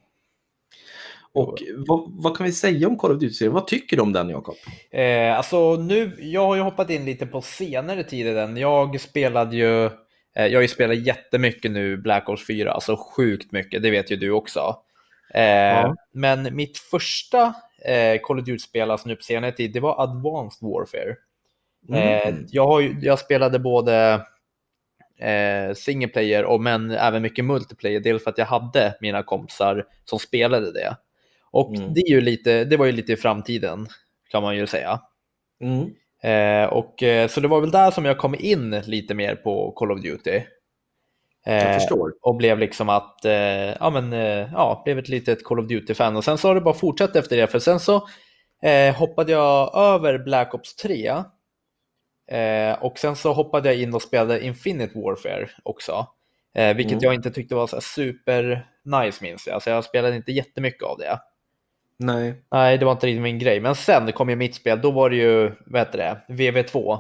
och 1.34 1.58
vad, 1.88 2.12
vad 2.24 2.38
kan 2.38 2.46
vi 2.46 2.52
säga 2.52 2.88
om 2.88 2.98
Call 2.98 3.12
of 3.12 3.20
Duty-serien? 3.22 3.54
Vad 3.54 3.68
tycker 3.68 3.98
du 3.98 4.04
om 4.04 4.14
den, 4.14 4.30
Jakob? 4.30 4.56
Eh, 4.92 5.38
alltså 5.38 5.76
nu, 5.76 6.18
jag 6.20 6.46
har 6.48 6.56
ju 6.56 6.62
hoppat 6.62 6.90
in 6.90 7.06
lite 7.06 7.26
på 7.26 7.42
senare 7.42 8.04
tid 8.04 8.28
i 8.28 8.32
den. 8.32 8.58
Jag 8.58 9.02
spelade 9.02 9.56
ju, 9.56 9.86
eh, 9.86 9.92
jag 10.48 10.58
har 10.58 10.62
ju 10.62 10.68
spelat 10.68 10.98
jättemycket 10.98 11.72
nu 11.72 11.98
Black 11.98 12.30
Ops 12.30 12.48
4, 12.48 12.72
alltså 12.72 12.96
sjukt 13.16 13.52
mycket, 13.52 13.84
det 13.84 13.92
vet 13.92 14.12
ju 14.12 14.16
du 14.16 14.32
också. 14.32 14.76
Eh, 15.34 15.44
Ja. 15.44 15.96
Men 16.12 16.56
mitt 16.56 16.78
första 16.78 17.54
eh, 17.86 18.20
Call 18.24 18.40
of 18.40 18.46
Duty-spel, 18.46 18.92
alltså 18.92 19.08
nu 19.08 19.16
på 19.16 19.24
senare 19.24 19.52
tid, 19.52 19.74
det 19.74 19.80
var 19.80 20.04
Advanced 20.04 20.70
Warfare. 20.70 21.16
Eh, 21.94 22.28
Mm. 22.28 22.46
jag, 22.50 22.68
har 22.68 22.96
jag 23.02 23.20
spelade 23.20 23.60
både 23.60 24.22
eh, 25.20 25.74
single 25.76 26.08
player 26.08 26.44
och 26.46 26.62
men 26.62 26.92
även 26.92 27.22
mycket 27.22 27.46
multiplayer, 27.46 28.00
dels 28.00 28.24
för 28.24 28.30
att 28.32 28.38
jag 28.38 28.46
hade 28.46 28.96
mina 29.02 29.24
kompisar 29.24 29.86
som 30.06 30.20
spelade 30.20 30.72
det. 30.72 30.96
Och 31.52 31.76
Mm. 31.76 31.94
det, 31.94 32.02
är 32.02 32.10
ju 32.10 32.22
lite, 32.22 32.64
det 32.64 32.78
var 32.78 32.86
ju 32.86 32.92
lite 32.92 33.14
i 33.14 33.18
framtiden, 33.18 33.88
kan 34.32 34.44
man 34.44 34.56
ju 34.56 34.68
säga. 34.68 35.00
Mm. 35.62 35.90
Eh, 36.24 36.70
och, 36.70 37.04
eh, 37.04 37.28
så 37.28 37.40
det 37.40 37.48
var 37.48 37.62
väl 37.62 37.72
där 37.72 37.92
som 37.92 38.06
jag 38.06 38.18
kom 38.18 38.36
in 38.40 38.72
lite 38.86 39.14
mer 39.14 39.36
på 39.36 39.72
Call 39.72 39.92
of 39.92 40.02
Duty. 40.02 40.42
Jag 41.46 41.62
Eh, 41.70 41.74
förstår. 41.74 42.14
och 42.22 42.36
blev 42.36 42.60
liksom 42.60 42.90
att, 42.90 43.26
eh, 43.26 43.34
ja 43.80 43.90
men, 43.90 44.14
eh, 44.14 44.50
ja, 44.54 44.82
blev 44.86 45.00
ett 45.00 45.10
litet 45.10 45.44
Call 45.44 45.60
of 45.60 45.68
Duty-fan. 45.68 46.16
Och 46.18 46.24
sen 46.24 46.38
så 46.38 46.48
har 46.48 46.56
det 46.56 46.62
bara 46.62 46.74
fortsatt 46.74 47.16
efter 47.16 47.38
det, 47.38 47.48
för 47.48 47.60
sen 47.60 47.80
så 47.80 48.08
eh, 48.64 48.96
hoppade 48.96 49.32
jag 49.32 49.76
över 49.78 50.18
Black 50.18 50.54
Ops 50.54 50.76
3. 50.76 51.08
Eh, 52.32 52.84
och 52.84 52.98
sen 52.98 53.16
så 53.16 53.34
hoppade 53.34 53.74
jag 53.74 53.82
in 53.82 53.94
och 53.94 54.02
spelade 54.02 54.46
Infinite 54.46 55.00
Warfare 55.00 55.50
också. 55.64 56.08
Eh, 56.56 56.76
vilket 56.76 56.92
Mm. 56.92 57.04
jag 57.04 57.14
inte 57.14 57.32
tyckte 57.32 57.56
var 57.56 57.68
så 57.68 57.82
super 57.82 58.68
nice 58.84 59.24
minns 59.24 59.48
jag. 59.48 59.62
Så 59.64 59.70
jag 59.70 59.84
spelade 59.84 60.16
inte 60.16 60.32
jättemycket 60.32 60.84
av 60.84 60.98
det. 60.98 61.20
Nej. 61.98 62.34
Nej, 62.52 62.78
det 62.78 62.86
var 62.86 62.92
inte 62.92 63.08
riktigt 63.08 63.22
min 63.22 63.40
grej. 63.40 63.60
Men 63.60 63.76
sen 63.76 64.12
kom 64.12 64.30
ju 64.30 64.36
mitt 64.36 64.56
spel, 64.56 64.82
då 64.82 64.92
var 64.92 65.10
det 65.10 65.16
ju, 65.16 65.52
vad 65.66 65.82
heter 65.82 65.98
det, 65.98 66.34
VV2. 66.34 67.00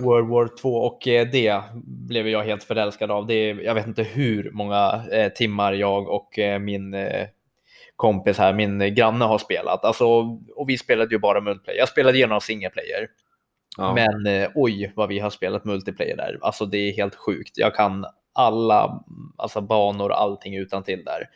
World 0.00 0.28
War 0.28 0.56
2 0.56 0.74
och 0.74 1.08
eh, 1.08 1.28
det 1.32 1.62
blev 1.84 2.28
jag 2.28 2.44
helt 2.44 2.64
förälskad 2.64 3.10
av. 3.10 3.26
Det 3.26 3.48
jag 3.48 3.74
vet 3.74 3.86
inte 3.86 4.02
hur 4.02 4.50
många 4.52 5.04
eh, 5.12 5.32
timmar 5.32 5.72
jag 5.72 6.08
och 6.08 6.38
eh, 6.38 6.58
min 6.58 6.96
kompis 7.96 8.38
här, 8.38 8.52
min 8.52 8.94
granne 8.94 9.24
har 9.24 9.38
spelat. 9.38 9.84
Alltså, 9.84 10.06
och 10.56 10.68
vi 10.68 10.78
spelade 10.78 11.14
ju 11.14 11.18
bara 11.18 11.40
multiplayer. 11.40 11.78
Jag 11.78 11.88
spelade 11.88 12.18
igenom 12.18 12.40
single 12.40 12.70
player. 12.70 13.08
Ja. 13.76 13.94
Men 13.94 14.48
oj 14.54 14.92
vad 14.96 15.08
vi 15.08 15.18
har 15.18 15.30
spelat 15.30 15.64
multiplayer 15.64 16.16
där. 16.16 16.38
Alltså 16.42 16.66
det 16.66 16.78
är 16.78 16.92
helt 16.92 17.14
sjukt. 17.14 17.58
Jag 17.58 17.74
kan 17.74 18.06
alla 18.32 19.04
alltså, 19.36 19.60
banor 19.60 20.10
och 20.10 20.20
allting 20.20 20.56
utan 20.56 20.82
till 20.82 21.04
där. 21.04 21.28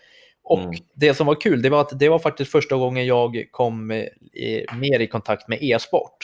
Och 0.43 0.61
Mm. 0.61 0.75
det 0.95 1.15
som 1.15 1.27
var 1.27 1.41
kul, 1.41 1.63
det 1.63 1.71
var 1.71 1.81
att 1.81 1.99
det 1.99 2.09
var 2.09 2.19
faktiskt 2.19 2.53
första 2.53 2.77
gången 2.77 3.07
jag 3.07 3.45
kom 3.51 3.93
i, 3.93 4.65
mer 4.81 5.01
i 5.01 5.07
kontakt 5.07 5.49
med 5.49 5.59
e-sport. 5.63 6.17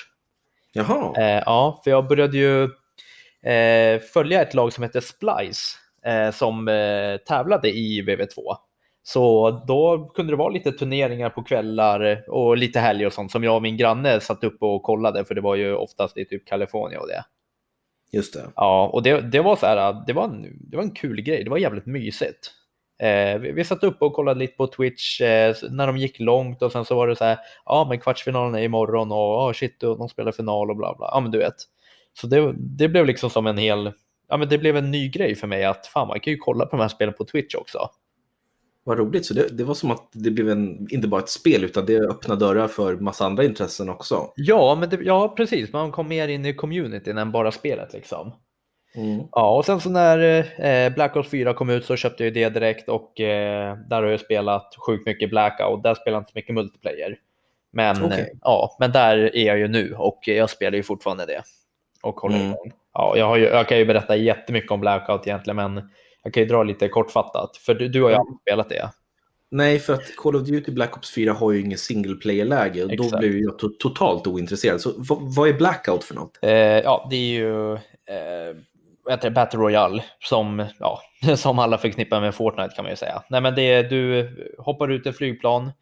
Jaha. 0.75 1.15
Eh, 1.17 1.43
ja, 1.47 1.81
för 1.85 1.91
jag 1.91 2.09
började 2.09 2.39
ju 2.39 2.63
eh, 3.53 4.01
följa 4.01 4.43
ett 4.43 4.55
lag 4.55 4.73
som 4.73 4.85
heter 4.85 5.01
Splice 5.01 5.77
eh, 6.07 6.31
som 6.31 6.69
eh, 6.69 7.17
tävlade 7.17 7.71
i 7.71 8.03
VV2. 8.03 8.57
Så 9.03 9.51
då 9.51 10.11
kunde 10.15 10.33
det 10.33 10.37
vara 10.37 10.49
lite 10.49 10.73
turneringar 10.73 11.31
på 11.31 11.43
kvällar 11.43 12.25
och 12.29 12.57
lite 12.57 12.81
helger 12.81 13.07
och 13.07 13.13
sånt 13.13 13.33
som 13.33 13.45
jag 13.45 13.57
och 13.57 13.63
min 13.63 13.77
granne 13.77 14.21
satt 14.21 14.45
upp 14.45 14.63
och 14.63 14.83
kollade 14.83 15.25
för 15.25 15.35
det 15.35 15.41
var 15.41 15.55
ju 15.55 15.75
oftast 15.75 16.17
i 16.17 16.25
typ 16.25 16.47
Kalifornien 16.47 17.01
och 17.01 17.09
det. 17.09 17.25
Just 18.13 18.35
det. 18.35 18.51
Ja, 18.57 18.91
och 18.93 19.03
det, 19.03 19.21
det 19.21 19.41
var 19.41 19.57
så 19.57 19.67
här, 19.67 20.05
det 20.07 20.13
var, 20.13 20.25
en, 20.25 20.47
det 20.71 20.77
var 20.77 20.85
en 20.85 20.91
kul 20.91 21.21
grej, 21.21 21.45
det 21.45 21.51
var 21.51 21.59
jävligt 21.59 21.87
mysigt. 21.87 22.51
Eh, 22.99 23.39
vi, 23.39 23.53
vi 23.53 23.65
satt 23.65 23.85
upp 23.85 24.03
och 24.03 24.13
kollade 24.13 24.41
lite 24.41 24.57
på 24.57 24.67
Twitch 24.67 25.21
eh, 25.21 25.55
när 25.71 25.87
de 25.87 25.97
gick 25.97 26.21
långt 26.21 26.63
och 26.63 26.73
sen 26.73 26.85
så 26.85 26.97
var 26.97 27.09
det 27.09 27.17
så 27.17 27.25
här, 27.25 27.39
ja 27.65 27.87
men 27.89 28.01
kvartsfinalen 28.01 28.55
är 28.55 28.63
imorgon 28.63 29.13
och 29.13 29.47
oh, 29.47 29.53
shit, 29.53 29.83
och 29.83 29.99
de 29.99 30.09
spelar 30.09 30.33
final 30.33 30.71
och 30.71 30.77
bla 30.77 30.95
bla. 30.95 31.09
Ja 31.13 31.21
men 31.21 31.31
du 31.31 31.39
vet. 31.39 31.55
Så 32.21 32.27
det, 32.27 32.55
det 32.57 32.89
blev 32.89 33.07
liksom 33.07 33.31
som 33.31 33.47
en 33.47 33.59
hel, 33.59 33.93
ja 34.29 34.37
men 34.37 34.49
det 34.49 34.59
blev 34.59 34.77
en 34.77 34.91
ny 34.91 35.09
grej 35.09 35.35
för 35.35 35.47
mig 35.47 35.65
att 35.65 35.87
fan 35.87 36.09
man 36.09 36.21
kan 36.21 36.33
ju 36.33 36.37
kolla 36.37 36.67
på 36.67 36.77
de 36.77 36.83
här 36.83 36.89
spelen 36.89 37.15
på 37.15 37.25
Twitch 37.25 37.55
också. 37.55 37.79
Vad 38.85 38.99
roligt. 38.99 39.27
Så 39.27 39.35
det, 39.35 39.49
det 39.49 39.65
var 39.65 39.75
som 39.75 39.91
att 39.91 40.09
det 40.13 40.31
blev 40.31 40.51
en, 40.51 40.87
inte 40.91 41.09
bara 41.09 41.21
ett 41.21 41.29
spel 41.29 41.65
utan 41.65 41.87
det 41.87 42.01
öppnade 42.01 42.47
dörrar 42.47 42.69
för 42.69 42.97
massa 42.97 43.27
andra 43.27 43.45
intressen 43.45 43.89
också. 43.89 44.33
Ja, 44.37 44.77
men 44.81 44.91
det, 44.91 44.99
ja 45.03 45.35
precis, 45.37 45.73
man 45.73 45.93
kom 45.93 46.09
mer 46.09 46.29
in 46.29 46.47
i 46.47 46.55
communityn 46.55 47.19
än 47.19 47.33
bara 47.33 47.53
spelet 47.53 47.93
liksom. 47.93 48.33
Mm. 48.97 49.23
Ja, 49.33 49.57
och 49.57 49.65
sen 49.65 49.81
så 49.81 49.91
när 49.91 50.39
eh, 50.65 50.95
Black 50.95 51.17
Ops 51.17 51.31
4 51.31 51.55
kom 51.55 51.71
ut 51.71 51.85
så 51.85 51.97
köpte 51.97 52.25
jag 52.25 52.35
det 52.35 52.49
direkt 52.49 52.89
och 52.89 53.21
eh, 53.21 53.77
där 53.89 54.03
har 54.03 54.09
jag 54.11 54.21
spelat 54.21 54.75
sjukt 54.87 55.07
mycket 55.07 55.31
Blackout. 55.31 55.83
Där 55.83 55.95
spelar 55.95 56.17
jag 56.17 56.21
inte 56.21 56.33
så 56.33 56.39
mycket 56.39 56.55
multiplayer. 56.55 57.17
Men, 57.73 58.05
Okej. 58.05 58.21
eh, 58.21 58.27
ja, 58.43 58.77
men 58.81 58.93
där 58.93 59.37
är 59.37 59.47
jag 59.47 59.59
ju 59.59 59.69
nu 59.69 59.95
och 59.99 60.19
jag 60.27 60.51
spelar 60.51 60.77
ju 60.77 60.83
fortfarande 60.83 61.27
det. 61.27 61.43
Och 62.03 62.21
håller 62.21 62.37
Mm. 62.37 62.47
igång. 62.49 62.73
Ja, 62.95 63.15
jag, 63.17 63.27
har 63.27 63.37
ju, 63.37 63.45
jag 63.45 63.69
kan 63.69 63.79
ju 63.79 63.85
berätta 63.85 64.17
jättemycket 64.17 64.71
om 64.71 64.81
Blackout 64.81 65.27
egentligen, 65.27 65.57
men 65.57 65.91
jag 66.23 66.35
kan 66.35 66.43
ju 66.43 66.49
dra 66.49 66.63
lite 66.63 66.89
kortfattat. 66.89 67.57
För 67.57 67.75
du, 67.75 67.89
du 67.89 68.03
har 68.03 68.09
ju 68.09 68.15
Ja. 68.15 68.21
aldrig 68.21 68.39
spelat 68.41 68.69
det. 68.69 68.91
Nej, 69.51 69.79
för 69.79 69.95
att 69.95 70.17
Call 70.17 70.37
of 70.37 70.43
Duty 70.43 70.73
Black 70.73 70.97
Ops 70.97 71.15
4 71.15 71.33
har 71.33 71.53
ju 71.53 71.61
ingen 71.61 71.79
single 71.79 72.15
player-läge 72.15 72.85
och 72.85 72.97
då 72.97 73.19
blev 73.19 73.37
jag 73.37 73.55
to- 73.55 73.77
totalt 73.79 74.27
ointresserad. 74.27 74.81
Så 74.81 74.93
vad, 75.37 75.49
är 75.49 75.53
Blackout 75.53 76.05
för 76.05 76.15
något? 76.15 76.39
Eh, 76.43 76.53
ja, 76.53 77.07
det 77.11 77.17
är 77.17 77.33
ju 77.39 77.73
eh, 77.75 78.57
heter 79.11 79.31
Battle 79.31 79.61
Royale 79.61 80.05
som, 80.21 80.67
ja, 80.79 81.01
som 81.37 81.59
alla 81.59 81.79
förknippar 81.79 82.21
med 82.21 82.35
Fortnite 82.35 82.75
kan 82.75 82.85
man 82.85 82.93
ju 82.93 82.97
säga. 82.97 83.23
Nej, 83.29 83.41
men 83.41 83.55
det 83.55 83.63
är, 83.63 83.83
du 83.83 84.31
hoppar 84.59 84.89
ut 84.91 85.07
ett 85.07 85.17
flygplan 85.17 85.73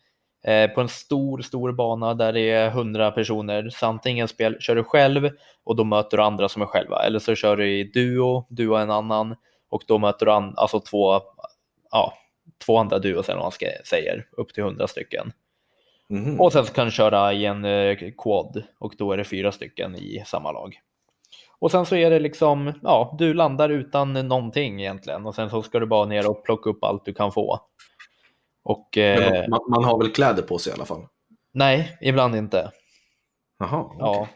eh, 0.45 0.71
på 0.71 0.81
en 0.81 0.89
stor, 0.89 1.43
stor 1.43 1.73
bana 1.73 2.15
där 2.15 2.33
det 2.33 2.51
är 2.51 2.71
hundra 2.71 3.11
personer. 3.11 3.71
Så 3.71 3.87
antingen 3.87 4.29
spel, 4.29 4.57
kör 4.61 4.77
du 4.77 4.85
själv 4.85 5.31
och 5.65 5.77
då 5.77 5.85
möter 5.85 6.17
du 6.17 6.23
andra 6.23 6.49
som 6.49 6.63
är 6.63 6.67
själva. 6.67 7.03
Eller 7.07 7.19
så 7.19 7.35
kör 7.35 7.57
du 7.57 7.79
i 7.79 7.85
duo, 7.85 8.47
du 8.51 8.69
och 8.69 8.81
en 8.81 8.91
annan 8.91 9.37
och 9.71 9.83
då 9.87 9.99
möter 9.99 10.27
du 10.27 10.33
an, 10.33 10.55
alltså 10.57 10.81
två, 10.81 11.21
ja, 11.91 12.15
två 12.67 12.79
andra 12.79 12.99
duos 12.99 13.29
eller 13.29 13.39
vad 13.39 13.45
man 13.45 13.53
ska, 13.53 13.67
säger, 13.85 14.27
upp 14.33 14.55
till 14.55 14.65
hundra 14.65 14.87
stycken. 14.87 15.33
Mhm. 16.09 16.41
Och 16.41 16.53
sen 16.53 16.67
så 16.67 16.73
kan 16.73 16.87
du 16.87 16.93
köra 16.93 17.33
i 17.33 17.45
en 17.45 17.65
eh, 17.65 17.97
quad 18.19 18.63
och 18.79 18.95
då 18.99 19.13
är 19.13 19.17
det 19.17 19.25
fyra 19.25 19.53
stycken 19.53 19.97
i 19.97 20.23
samma 20.27 20.53
lag. 20.53 20.79
Och 21.63 21.71
sen 21.71 21.87
så 21.87 21.97
är 21.97 22.11
det 22.11 22.19
liksom, 22.19 22.73
ja, 22.83 23.15
du 23.19 23.35
landar 23.35 23.69
utan 23.69 24.13
någonting 24.13 24.81
egentligen 24.81 25.27
och 25.27 25.35
sen 25.35 25.51
så 25.51 25.63
ska 25.63 25.81
du 25.81 25.87
bara 25.87 26.07
ner 26.07 26.31
och 26.31 26.45
plocka 26.45 26.71
upp 26.71 26.85
allt 26.85 27.05
du 27.05 27.15
kan 27.15 27.33
få. 27.33 27.61
Och 28.65 28.99
eh, 28.99 29.49
man, 29.49 29.61
man 29.69 29.85
har 29.85 29.99
väl 29.99 30.13
kläder 30.13 30.43
på 30.43 30.59
sig 30.59 30.71
i 30.71 30.75
alla 30.75 30.85
fall? 30.85 31.07
nej, 31.53 31.99
ibland 32.01 32.37
inte. 32.37 32.71
Jaha, 33.59 33.81
okej. 33.81 33.97
Ja, 33.99 34.29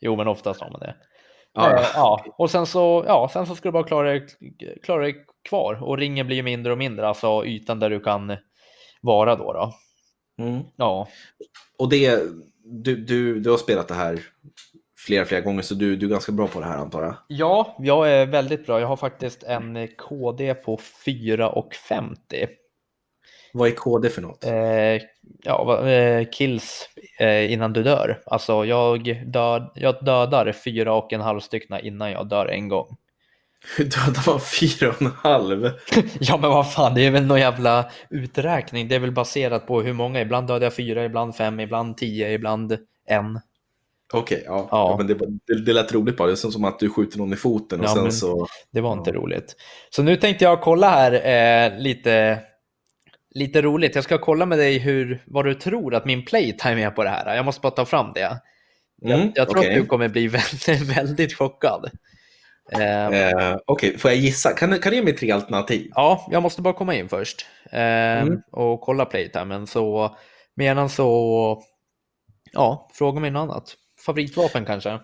jo, 0.00 0.16
men 0.16 0.28
oftast 0.28 0.60
har 0.60 0.70
man 0.70 0.80
det. 0.80 0.96
Ja, 1.52 1.78
Eh, 1.78 1.86
ja, 1.94 2.24
och 2.38 2.50
sen 2.50 2.66
så, 2.66 3.04
ja, 3.06 3.30
sen 3.32 3.46
så 3.46 3.54
ska 3.54 3.68
du 3.68 3.72
bara 3.72 3.84
klara 3.84 4.08
dig, 4.08 4.26
klara 4.82 5.02
dig 5.02 5.24
kvar 5.48 5.82
och 5.82 5.98
ringen 5.98 6.26
blir 6.26 6.36
ju 6.36 6.42
mindre 6.42 6.72
och 6.72 6.78
mindre, 6.78 7.08
alltså 7.08 7.44
ytan 7.46 7.80
där 7.80 7.90
du 7.90 8.00
kan 8.00 8.36
vara 9.00 9.36
då. 9.36 9.52
då. 9.52 9.72
Mm. 10.44 10.62
Ja, 10.76 11.08
Och 11.78 11.88
det, 11.88 12.22
du, 12.64 12.96
du, 12.96 13.40
du 13.40 13.50
har 13.50 13.58
spelat 13.58 13.88
det 13.88 13.94
här 13.94 14.20
flera, 15.06 15.24
flera 15.24 15.40
gånger 15.40 15.62
så 15.62 15.74
du, 15.74 15.96
du 15.96 16.06
är 16.06 16.10
ganska 16.10 16.32
bra 16.32 16.48
på 16.48 16.60
det 16.60 16.66
här 16.66 16.78
antar 16.78 17.02
jag? 17.02 17.14
Ja, 17.28 17.76
jag 17.78 18.12
är 18.12 18.26
väldigt 18.26 18.66
bra. 18.66 18.80
Jag 18.80 18.86
har 18.86 18.96
faktiskt 18.96 19.42
en 19.42 19.88
KD 19.98 20.54
på 20.54 20.76
4,50. 21.06 22.48
Vad 23.52 23.68
är 23.68 23.72
KD 23.72 24.08
för 24.08 24.22
något? 24.22 24.44
Eh, 24.44 25.02
ja, 25.42 25.88
eh, 25.88 26.26
kills 26.32 26.88
eh, 27.18 27.52
innan 27.52 27.72
du 27.72 27.82
dör. 27.82 28.22
Alltså 28.26 28.64
jag, 28.64 29.26
död, 29.26 29.70
jag 29.74 30.04
dödar 30.04 30.52
fyra 30.52 30.92
och 30.92 31.12
en 31.12 31.20
halv 31.20 31.40
stycken 31.40 31.80
innan 31.80 32.10
jag 32.10 32.28
dör 32.28 32.46
en 32.46 32.68
gång. 32.68 32.96
Hur 33.76 33.84
dödar 33.84 34.30
man 34.30 34.40
fyra 34.40 34.88
och 34.88 35.02
en 35.02 35.12
halv? 35.22 35.70
Ja 36.20 36.36
men 36.36 36.50
vad 36.50 36.72
fan, 36.72 36.94
det 36.94 37.06
är 37.06 37.10
väl 37.10 37.26
någon 37.26 37.40
jävla 37.40 37.90
uträkning. 38.10 38.88
Det 38.88 38.94
är 38.94 39.00
väl 39.00 39.12
baserat 39.12 39.66
på 39.66 39.82
hur 39.82 39.92
många. 39.92 40.20
Ibland 40.20 40.46
dödar 40.46 40.66
jag 40.66 40.74
fyra, 40.74 41.04
ibland 41.04 41.36
fem, 41.36 41.60
ibland 41.60 41.96
tio, 41.96 42.32
ibland 42.32 42.78
en. 43.06 43.40
Okej, 44.12 44.42
ja. 44.46 44.68
Ja. 44.70 44.90
ja. 44.90 44.94
men 44.98 45.06
det, 45.06 45.14
det, 45.46 45.64
det 45.64 45.72
lät 45.72 45.92
roligt 45.92 46.16
bara. 46.16 46.26
Det 46.28 46.32
är 46.32 46.50
som 46.50 46.64
att 46.64 46.78
du 46.78 46.90
skjuter 46.90 47.18
någon 47.18 47.32
i 47.32 47.36
foten 47.36 47.80
och 47.80 47.86
Ja, 47.86 47.94
sen 47.94 48.12
så... 48.12 48.46
Det 48.72 48.80
var 48.80 48.92
inte 48.92 49.12
roligt. 49.12 49.56
Så 49.90 50.02
nu 50.02 50.16
tänkte 50.16 50.44
jag 50.44 50.60
kolla 50.60 50.88
här 50.90 51.12
eh, 51.72 51.78
lite, 51.78 52.38
lite 53.34 53.62
roligt. 53.62 53.94
Jag 53.94 54.04
ska 54.04 54.18
kolla 54.18 54.46
med 54.46 54.58
dig 54.58 54.78
hur, 54.78 55.22
vad 55.26 55.44
du 55.44 55.54
tror 55.54 55.94
att 55.94 56.04
min 56.04 56.24
playtime 56.24 56.82
är 56.84 56.90
på 56.90 57.04
det 57.04 57.10
här. 57.10 57.36
Jag 57.36 57.44
måste 57.44 57.60
bara 57.60 57.70
ta 57.70 57.84
fram 57.84 58.12
det. 58.14 58.40
Mm, 59.04 59.20
jag 59.20 59.30
jag 59.34 59.48
tror 59.48 59.58
okej. 59.60 59.74
att 59.74 59.80
du 59.80 59.86
kommer 59.86 60.08
bli 60.08 60.28
väldigt, 60.66 60.96
väldigt 60.98 61.34
chockad. 61.34 61.90
Eh, 62.72 63.06
Eh, 63.06 63.56
Okej, 63.66 63.98
får 63.98 64.10
jag 64.10 64.20
gissa? 64.20 64.52
Kan, 64.52 64.70
du- 64.70 64.78
kan 64.78 64.90
du 64.90 64.96
ge 64.96 65.02
mig 65.04 65.16
tre 65.16 65.30
alternativ? 65.30 65.90
Ja, 65.94 66.26
jag 66.30 66.42
måste 66.42 66.62
bara 66.62 66.74
komma 66.74 66.94
in 66.94 67.08
först 67.08 67.46
eh, 67.72 67.80
Mm. 68.22 68.40
och 68.52 68.80
kolla 68.80 69.04
playtimen. 69.04 69.66
Så 69.66 70.16
medan 70.56 70.88
så, 70.88 71.62
ja, 72.52 72.90
fråga 72.94 73.20
mig 73.20 73.30
något 73.30 73.40
annat. 73.50 73.74
Favoritvapen 74.06 74.64
kanske? 74.64 74.98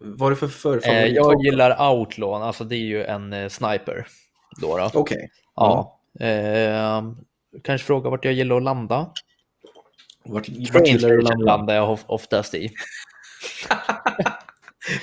Vad 0.00 0.26
är 0.26 0.30
det 0.30 0.36
för, 0.36 0.48
för 0.48 0.76
Eh, 0.76 0.80
favoritvapen? 0.80 1.14
jag 1.14 1.44
gillar 1.44 1.90
Outlaw, 1.92 2.46
alltså 2.46 2.64
det 2.64 2.76
är 2.76 2.80
ju 2.86 3.04
en 3.04 3.32
eh, 3.32 3.48
sniper. 3.48 4.06
Då, 4.60 4.76
då. 4.78 4.90
Okej. 4.94 5.28
Ja. 5.56 6.00
Eh, 6.20 7.02
kanske 7.64 7.86
fråga 7.86 8.10
vart 8.10 8.24
jag 8.24 8.34
gillar 8.34 8.56
att 8.56 8.62
landa. 8.62 9.10
Vart, 10.24 10.48
vart 10.72 10.86
gillar 10.88 11.08
du 11.08 11.18
att 11.18 11.42
landa? 11.42 11.82
oftast 12.06 12.54
i. 12.54 12.70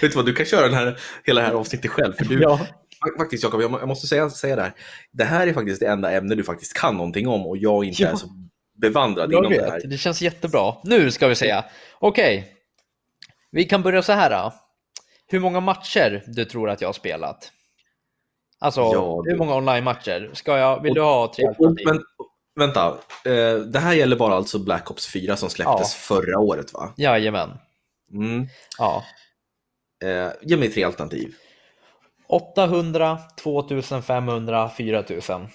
Vet 0.01 0.11
du 0.11 0.15
vad, 0.17 0.25
du 0.25 0.33
kan 0.33 0.45
köra 0.45 0.65
den 0.65 0.73
här, 0.73 0.99
hela 1.23 1.41
det 1.41 1.47
här 1.47 1.53
avsnittet 1.53 1.91
själv. 1.91 2.13
För 2.13 2.25
du, 2.25 2.41
Ja. 2.41 2.59
Fa- 3.05 3.17
Faktiskt 3.17 3.43
Jakob, 3.43 3.61
jag, 3.61 3.71
må- 3.71 3.79
jag 3.79 3.87
måste 3.87 4.07
säga, 4.07 4.29
säga 4.29 4.55
det 4.55 4.61
här. 4.61 4.73
Det 5.11 5.23
här 5.23 5.47
är 5.47 5.53
faktiskt 5.53 5.79
det 5.79 5.87
enda 5.87 6.11
ämne 6.11 6.35
du 6.35 6.43
faktiskt 6.43 6.73
kan 6.73 6.97
någonting 6.97 7.27
om 7.27 7.47
och 7.47 7.57
jag 7.57 7.85
inte 7.85 8.03
Ja. 8.03 8.09
är 8.09 8.15
så 8.15 8.27
bevandrad 8.81 9.31
Jag 9.31 9.39
inom 9.39 9.51
det 9.51 9.65
här. 9.71 9.79
vet, 9.81 9.89
det 9.89 9.97
känns 9.97 10.21
jättebra. 10.21 10.73
Nu 10.83 11.11
ska 11.11 11.27
vi 11.27 11.35
säga. 11.35 11.65
Okej, 11.99 12.53
vi 13.53 13.65
kan 13.65 13.81
börja 13.83 14.01
så 14.01 14.13
här. 14.13 14.51
Hur 15.27 15.39
många 15.39 15.59
matcher 15.59 16.23
du 16.27 16.45
tror 16.45 16.69
att 16.69 16.81
jag 16.81 16.87
har 16.87 16.93
spelat? 16.93 17.51
Alltså, 18.59 18.81
Ja, 18.81 19.21
du- 19.25 19.31
hur 19.31 19.37
många 19.37 19.55
online-matcher? 19.55 20.29
Ska 20.33 20.57
jag, 20.57 20.81
vill 20.83 20.93
du 20.93 21.01
ha 21.01 21.33
tre 21.35 21.45
alternativ? 21.47 21.87
men, 21.87 22.03
vänta, 22.55 22.87
eh, 23.25 23.55
det 23.55 23.79
här 23.79 23.93
gäller 23.93 24.15
bara 24.15 24.35
alltså 24.35 24.59
Black 24.59 24.91
Ops 24.91 25.07
4 25.07 25.35
som 25.37 25.49
släpptes 25.49 25.95
förra 25.95 26.39
året 26.39 26.73
va? 26.73 26.93
Jajamän. 26.97 27.57
Mm. 28.11 28.47
Ja. 28.77 29.03
Eh, 30.03 30.31
ge 30.41 30.57
mig 30.57 30.69
tre 30.71 30.83
alternativ. 30.83 31.35
800, 32.27 33.19
2500, 33.37 34.69
4000. 34.69 35.47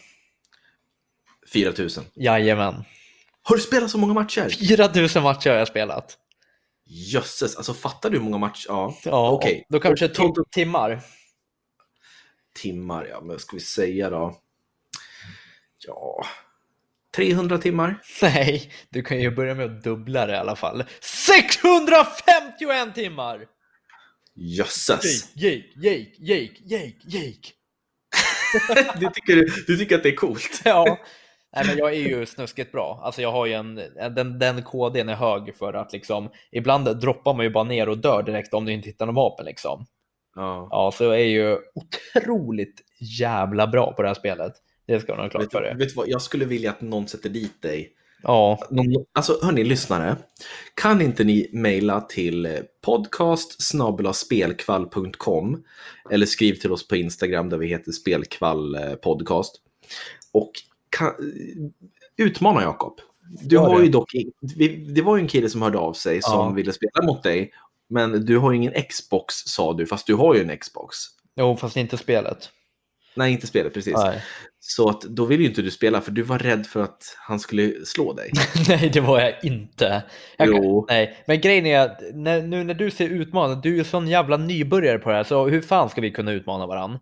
4000. 1.52 2.04
Jajamän. 2.14 2.84
Har 3.42 3.56
du 3.56 3.62
spelat 3.62 3.90
så 3.90 3.98
många 3.98 4.12
matcher? 4.14 4.48
4000 4.68 5.22
matcher 5.22 5.50
har 5.50 5.56
jag 5.56 5.68
spelat. 5.68 6.18
Jösses, 6.90 7.56
alltså 7.56 7.74
fattar 7.74 8.10
du 8.10 8.16
hur 8.16 8.24
många 8.24 8.38
matcher? 8.38 8.66
Ja, 8.68 8.94
Ja, 9.04 9.30
Okej. 9.30 9.64
Då 9.68 9.80
kanske 9.80 10.08
tim- 10.08 10.44
timmar. 10.50 11.00
timmar, 12.54 13.06
ja, 13.10 13.20
men 13.20 13.28
vad 13.28 13.40
ska 13.40 13.56
vi 13.56 13.62
säga 13.62 14.10
då? 14.10 14.38
Ja, 15.86 16.26
300 17.16 17.58
timmar. 17.58 18.02
Nej, 18.22 18.72
du 18.90 19.02
kan 19.02 19.20
ju 19.20 19.30
börja 19.30 19.54
med 19.54 19.66
att 19.66 19.82
dubbla 19.84 20.26
det 20.26 20.32
i 20.32 20.36
alla 20.36 20.56
fall. 20.56 20.84
651 21.00 22.94
timmar! 22.94 23.46
Jösses! 24.34 25.36
Jake, 25.36 25.64
Jake, 25.76 26.10
Jake, 26.18 26.54
Jake, 26.64 26.94
Jake. 27.04 27.48
Du 29.00 29.08
tycker, 29.14 29.66
du 29.66 29.76
tycker 29.76 29.96
att 29.96 30.02
det 30.02 30.08
är 30.08 30.16
coolt? 30.16 30.60
Ja. 30.64 30.98
Nej, 31.56 31.66
men 31.66 31.78
jag 31.78 31.94
är 31.94 32.08
ju 32.08 32.26
snuskigt 32.26 32.72
bra. 32.72 33.00
Alltså 33.04 33.22
jag 33.22 33.32
har 33.32 33.46
ju 33.46 33.52
en, 33.52 33.74
den, 34.14 34.38
den 34.38 34.62
koden 34.62 35.08
är 35.08 35.14
hög 35.14 35.56
för 35.56 35.72
att 35.72 35.92
liksom, 35.92 36.30
ibland 36.52 36.96
droppar 37.00 37.34
man 37.34 37.44
ju 37.44 37.50
bara 37.50 37.64
ner 37.64 37.88
och 37.88 37.98
dör 37.98 38.22
direkt 38.22 38.54
om 38.54 38.64
du 38.64 38.72
inte 38.72 38.88
hittar 38.88 39.06
någon 39.06 39.14
vapen 39.14 39.46
liksom. 39.46 39.86
Ja. 40.36 40.68
Ja, 40.70 40.92
så 40.94 41.04
jag 41.04 41.14
är 41.20 41.24
ju 41.24 41.58
otroligt 41.74 42.80
jävla 43.00 43.66
bra 43.66 43.92
på 43.92 44.02
det 44.02 44.08
här 44.08 44.14
spelet. 44.14 44.52
Det 44.86 45.00
ska 45.00 45.14
man 45.14 45.24
ha 45.24 45.30
klart 45.30 45.42
Vet, 45.42 45.52
för 45.52 45.62
det. 45.62 45.74
vet 45.84 45.96
vad, 45.96 46.08
jag 46.08 46.22
skulle 46.22 46.44
vilja 46.44 46.70
att 46.70 46.80
någon 46.80 47.08
sätter 47.08 47.28
dit 47.28 47.62
dig. 47.62 47.92
Ja, 48.22 48.58
Någon, 48.70 49.04
alltså 49.12 49.38
hörni 49.42 49.64
lyssnare, 49.64 50.16
kan 50.74 51.02
inte 51.02 51.24
ni 51.24 51.50
mejla 51.52 52.00
till 52.00 52.58
podcast 52.84 53.62
spelkvall.com 54.14 55.64
eller 56.10 56.26
skriv 56.26 56.54
till 56.54 56.72
oss 56.72 56.88
på 56.88 56.96
Instagram 56.96 57.48
där 57.48 57.58
vi 57.58 57.66
heter 57.66 57.92
spelkvall 57.92 58.74
eh, 58.74 58.94
podcast 58.94 59.60
och 60.32 60.52
kan, 60.90 61.12
utmana 62.16 62.62
Jakob. 62.62 63.00
Du 63.42 63.54
Gör 63.56 63.62
har 63.62 63.78
det. 63.78 63.84
ju 63.84 63.90
dock, 63.90 64.10
det 64.94 65.02
var 65.02 65.16
ju 65.16 65.22
en 65.22 65.28
kille 65.28 65.48
som 65.48 65.62
hörde 65.62 65.78
av 65.78 65.92
sig 65.92 66.22
som 66.22 66.32
Ja. 66.34 66.50
ville 66.50 66.72
spela 66.72 67.02
mot 67.06 67.22
dig, 67.22 67.52
men 67.90 68.24
du 68.24 68.38
har 68.38 68.50
ju 68.52 68.56
ingen 68.56 68.72
Xbox 68.88 69.34
sa 69.34 69.72
du, 69.72 69.86
fast 69.86 70.06
du 70.06 70.14
har 70.14 70.34
ju 70.34 70.40
en 70.42 70.58
Xbox. 70.58 70.96
jo, 71.36 71.56
fast 71.56 71.76
inte 71.76 71.96
spelet. 71.96 72.50
Nej, 73.16 73.32
inte 73.32 73.46
spelet 73.46 73.74
precis. 73.74 73.94
Nej. 73.96 74.22
Så 74.60 74.88
att 74.88 75.00
då 75.00 75.24
vill 75.24 75.40
ju 75.40 75.46
inte 75.46 75.62
du 75.62 75.70
spela 75.70 76.00
för 76.00 76.10
du 76.10 76.22
var 76.22 76.38
rädd 76.38 76.66
för 76.66 76.82
att 76.82 77.16
han 77.18 77.40
skulle 77.40 77.72
slå 77.84 78.12
dig. 78.12 78.30
Nej, 78.68 78.90
det 78.92 79.00
var 79.00 79.20
jag 79.20 79.34
inte. 79.44 80.02
Jag 80.38 80.52
kan, 80.52 80.84
nej, 80.88 81.24
men 81.26 81.40
grejen 81.40 81.66
är 81.66 81.80
att 81.80 82.00
när, 82.14 82.42
nu 82.42 82.64
när 82.64 82.74
du 82.74 82.90
ser 82.90 83.08
utmanad, 83.08 83.62
du 83.62 83.72
är 83.72 83.76
ju 83.76 83.84
sån 83.84 84.08
jävla 84.08 84.36
nybörjare 84.36 84.98
på 84.98 85.10
det 85.10 85.16
här, 85.16 85.24
så 85.24 85.48
hur 85.48 85.60
fan 85.60 85.90
ska 85.90 86.00
vi 86.00 86.10
kunna 86.10 86.32
utmana 86.32 86.66
varann? 86.66 86.98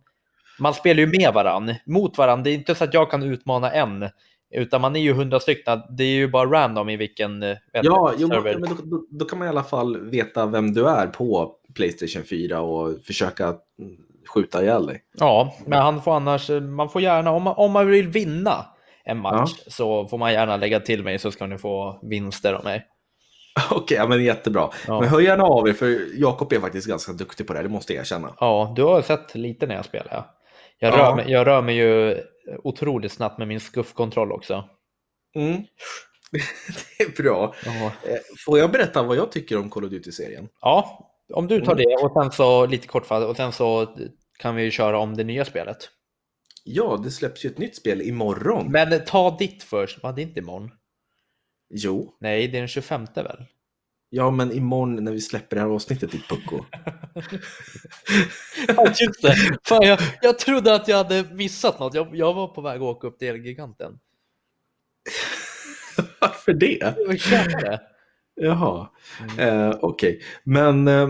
Man 0.59 0.73
spelar 0.73 0.99
ju 0.99 1.07
med 1.19 1.33
varann, 1.33 1.75
mot 1.85 2.17
varann. 2.17 2.43
Det 2.43 2.49
är 2.49 2.53
inte 2.53 2.75
så 2.75 2.83
att 2.83 2.93
jag 2.93 3.11
kan 3.11 3.23
utmana 3.23 3.71
en, 3.71 4.09
utan 4.51 4.81
man 4.81 4.95
är 4.95 4.99
ju 4.99 5.13
hundra 5.13 5.39
stycken. 5.39 5.81
Det 5.89 6.03
är 6.03 6.15
ju 6.15 6.27
bara 6.27 6.49
random 6.49 6.89
i 6.89 6.97
vilken 6.97 7.43
eh, 7.43 7.57
Ja, 7.71 8.13
jo, 8.17 8.27
server. 8.27 8.57
men 8.59 8.69
då, 8.69 8.75
då, 8.83 9.05
då 9.09 9.25
kan 9.25 9.39
man 9.39 9.47
i 9.47 9.49
alla 9.49 9.63
fall 9.63 10.09
veta 10.09 10.45
vem 10.45 10.73
du 10.73 10.87
är 10.87 11.07
på 11.07 11.51
Playstation 11.75 12.23
4 12.23 12.61
och 12.61 13.01
försöka 13.03 13.43
mm, 13.45 13.97
skjuta 14.33 14.63
ihjäl 14.63 14.85
dig. 14.85 15.01
Ja, 15.19 15.55
men 15.65 15.81
han 15.81 16.01
får 16.01 16.15
annars, 16.15 16.49
man 16.49 16.89
får 16.89 17.01
gärna, 17.01 17.31
om 17.31 17.43
man, 17.43 17.53
om 17.57 17.71
man 17.71 17.87
vill 17.87 18.07
vinna 18.07 18.65
en 19.03 19.17
match, 19.19 19.51
så 19.67 20.07
får 20.07 20.17
man 20.17 20.33
gärna 20.33 20.57
lägga 20.57 20.79
till 20.79 21.03
mig 21.03 21.19
så 21.19 21.31
ska 21.31 21.47
ni 21.47 21.57
få 21.57 21.99
vinster 22.01 22.53
av 22.53 22.63
mig. 22.63 22.85
Okej, 23.71 23.97
ja, 23.97 24.07
men 24.07 24.23
jättebra. 24.23 24.69
Ja. 24.87 24.99
Men 24.99 25.09
hör 25.09 25.19
gärna 25.19 25.43
av 25.43 25.67
er, 25.69 25.73
för 25.73 26.19
Jakob 26.21 26.53
är 26.53 26.59
faktiskt 26.59 26.87
ganska 26.87 27.13
duktig 27.13 27.47
på 27.47 27.53
det 27.53 27.63
det 27.63 27.69
måste 27.69 27.93
jag 27.93 28.01
erkänna. 28.01 28.33
Ja, 28.39 28.73
du 28.75 28.83
har 28.83 29.01
sett 29.01 29.35
lite 29.35 29.67
när 29.67 29.75
jag 29.75 29.85
spelar. 29.85 30.25
Ja. 30.79 30.87
Jag, 30.87 30.93
Ja. 30.99 31.09
rör, 31.09 31.15
mig, 31.15 31.31
jag 31.31 31.47
rör 31.47 31.61
mig 31.61 31.75
ju 31.75 32.17
otroligt 32.63 33.11
snabbt 33.11 33.37
med 33.37 33.47
min 33.47 33.59
skuffkontroll 33.59 34.31
också. 34.31 34.69
Mm. 35.35 35.61
det 36.97 37.03
är 37.03 37.23
bra. 37.23 37.55
Ja. 37.65 37.71
Eh, 37.85 38.17
Får 38.45 38.59
jag 38.59 38.71
berätta 38.71 39.03
vad 39.03 39.17
jag 39.17 39.31
tycker 39.31 39.57
om 39.57 39.69
Call 39.69 39.85
of 39.85 39.91
Duty-serien? 39.91 40.49
ja, 40.61 41.09
om 41.33 41.47
du 41.47 41.61
tar 41.61 41.71
Mm. 41.73 41.83
det 41.85 41.95
och 42.05 42.23
sen 42.23 42.31
så 42.31 42.65
lite 42.65 42.87
kortfattat 42.87 43.29
och 43.29 43.35
sen 43.35 43.51
så 43.51 43.95
kan 44.39 44.55
vi 44.55 44.63
ju 44.63 44.71
köra 44.71 44.97
om 44.97 45.17
det 45.17 45.23
nya 45.23 45.45
spelet. 45.45 45.89
Ja, 46.63 46.99
det 47.03 47.11
släpps 47.11 47.45
ju 47.45 47.49
ett 47.49 47.57
nytt 47.57 47.75
spel 47.75 48.01
imorgon. 48.01 48.71
Men 48.71 49.05
ta 49.05 49.37
ditt 49.39 49.63
först. 49.63 50.03
Va, 50.03 50.11
det 50.11 50.21
är 50.21 50.23
inte 50.23 50.39
imorgon. 50.39 50.71
Jo, 51.69 52.13
Nej, 52.19 52.47
det 52.47 52.57
är 52.57 52.59
den 52.61 52.67
25 52.67 53.05
väl? 53.15 53.45
Ja 54.09 54.31
men 54.31 54.51
imorgon 54.51 55.03
när 55.03 55.11
vi 55.11 55.21
släpper 55.21 55.55
det 55.55 55.61
här 55.61 55.69
avsnittet 55.69 56.11
ditt 56.11 56.27
pucko. 56.29 56.65
Ja, 58.67 58.87
just 58.87 59.21
det. 59.21 59.35
Fan, 59.67 59.81
jag, 59.87 59.99
jag 60.21 60.39
trodde 60.39 60.75
att 60.75 60.87
jag 60.87 60.97
hade 60.97 61.23
missat 61.31 61.79
något. 61.79 61.93
Jag, 61.93 62.15
jag 62.15 62.33
var 62.33 62.47
på 62.47 62.61
väg 62.61 62.75
att 62.75 62.81
åka 62.81 63.07
upp 63.07 63.19
till 63.19 63.27
Elgiganten. 63.27 63.99
Varför 66.21 66.53
det? 66.53 66.95
Jag 67.07 67.19
kände 67.19 67.81
Jaha, 68.35 68.89
Mm. 69.37 69.39
eh, 69.69 69.75
okej. 69.81 70.21
Men 70.43 70.87
eh, 70.87 71.09